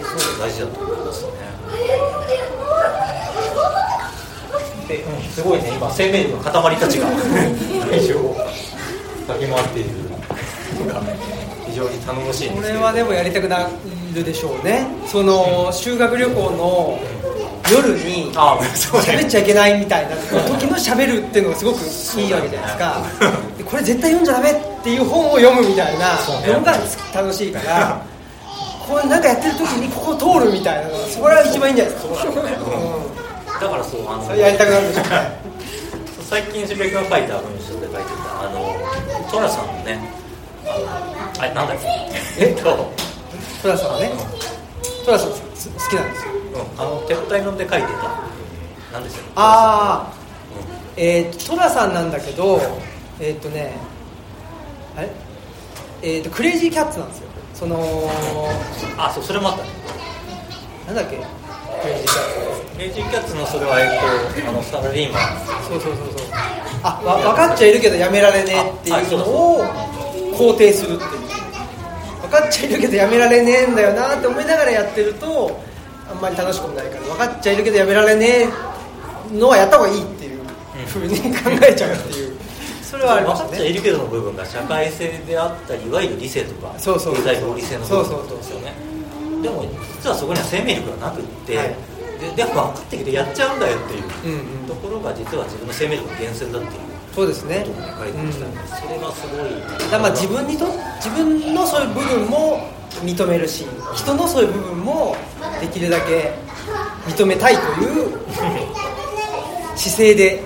[0.02, 1.32] それすごい大事だと思いますね。
[4.88, 5.70] で、うん、すごいね。
[5.76, 7.06] 今生命力の塊たちが。
[7.90, 8.36] 会場を
[9.26, 9.90] 駆け回っている
[10.86, 11.02] のが
[11.66, 12.54] 非常に頼もしいん。
[12.54, 13.68] ですこれはでもやりたくな
[14.14, 16.98] るでしょうねその修学旅行の
[17.70, 21.78] 夜に喋っちゃいけないみたいな時の喋るっていうのがすごく
[22.20, 23.02] いいわけじゃないですか。
[23.58, 24.54] でこれ絶対読んじゃダメっ
[24.84, 26.78] ていう本を読むみたいな読んだら
[27.14, 28.00] 楽しいから
[28.88, 32.14] これなんかやってる時にここ通るみたいなのがそれは一番いいんじゃないですか。
[33.60, 35.10] だからそうあのやりたくなるでしょうね。
[36.28, 38.76] 最近渋谷君が書いた文章で書いてたあの
[39.30, 39.98] トラさんのね
[40.66, 41.76] あのあれなんだっ
[42.36, 42.46] け？
[42.46, 42.50] え？
[42.52, 42.90] っと、
[43.62, 44.10] トラさんはね
[45.06, 45.40] トラさん好き
[45.96, 46.32] なんですよ。
[46.76, 47.92] うん、あの鉄体ので書いてた
[48.92, 50.14] なんですよああ
[50.96, 52.60] えー、とトラさんなんだけど
[53.20, 53.76] えっ、とね
[54.96, 55.10] あれ？
[56.02, 57.28] えー、とクレイジーキャッツなんですよ。
[57.54, 59.70] そのうんあそうそれもあったね。
[60.86, 61.16] なんだっけ？
[61.16, 61.22] ク
[61.88, 62.24] レイジーキャッ
[62.74, 62.78] ツ。
[62.78, 65.22] レイジーキャッツのそれはえっとあのサラリーマン
[65.68, 66.26] そうそうそうそう。
[66.82, 69.64] あわ分かっちゃいるけどやめられねえっていうのを
[70.34, 71.25] 肯定するっていう
[72.26, 75.60] 分かっちゃいるけどやめられねえんだよなって思いながらやってると
[76.10, 78.48] あんまり楽しくもないから分かっちゃいるけどやめられね
[79.32, 80.40] えのはやった方がいいっていう
[80.86, 82.36] ふうに考えちゃうっていう。
[82.82, 83.40] それはありまね。
[83.40, 88.72] 分かっちゃいるけどの部分が社会性であったりいわゆる理性とか経済合理性の部分ですよね。
[89.42, 89.64] でも
[89.96, 91.74] 実はそこには生命力がなくって、はい。
[92.20, 100.66] ででも分かってきてやっちゃうんだよっていうところが実は自分の生命力の源泉だっていうそうですねことをね書いてましたね、それがすごいだまあ自分にと
[101.00, 102.68] 自分のそういう部分も
[103.00, 103.64] 認めるし
[103.94, 105.16] 人のそういう部分も
[105.58, 106.34] できるだけ
[107.06, 108.18] 認めたいという
[109.76, 110.42] 姿勢で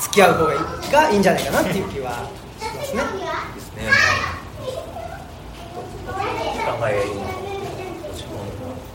[0.00, 2.10] 付き合う方がいいがいいんじゃないかなっていう気は
[2.58, 3.20] しますね
[3.54, 3.90] ですね。
[6.54, 7.22] 時間がえー今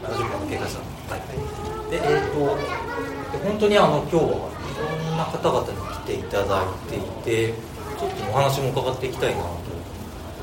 [0.03, 0.81] 70分の経過さん。
[1.09, 1.91] はい。
[1.91, 7.53] で、えっ、と、で本当にあの今日はいろんな方々に来ていただいていて
[7.99, 9.47] ちょっとお話も伺っていきたいなと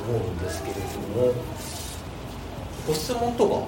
[0.09, 0.81] 思うんですけれど
[1.29, 1.35] も
[2.87, 3.63] ご質問とか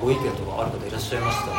[0.00, 1.56] ご意見とかある方いらっしゃいましたら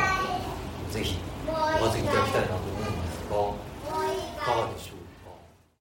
[0.91, 4.97] ぜひおかけいただきたいなと思うんですがいかがでしょう？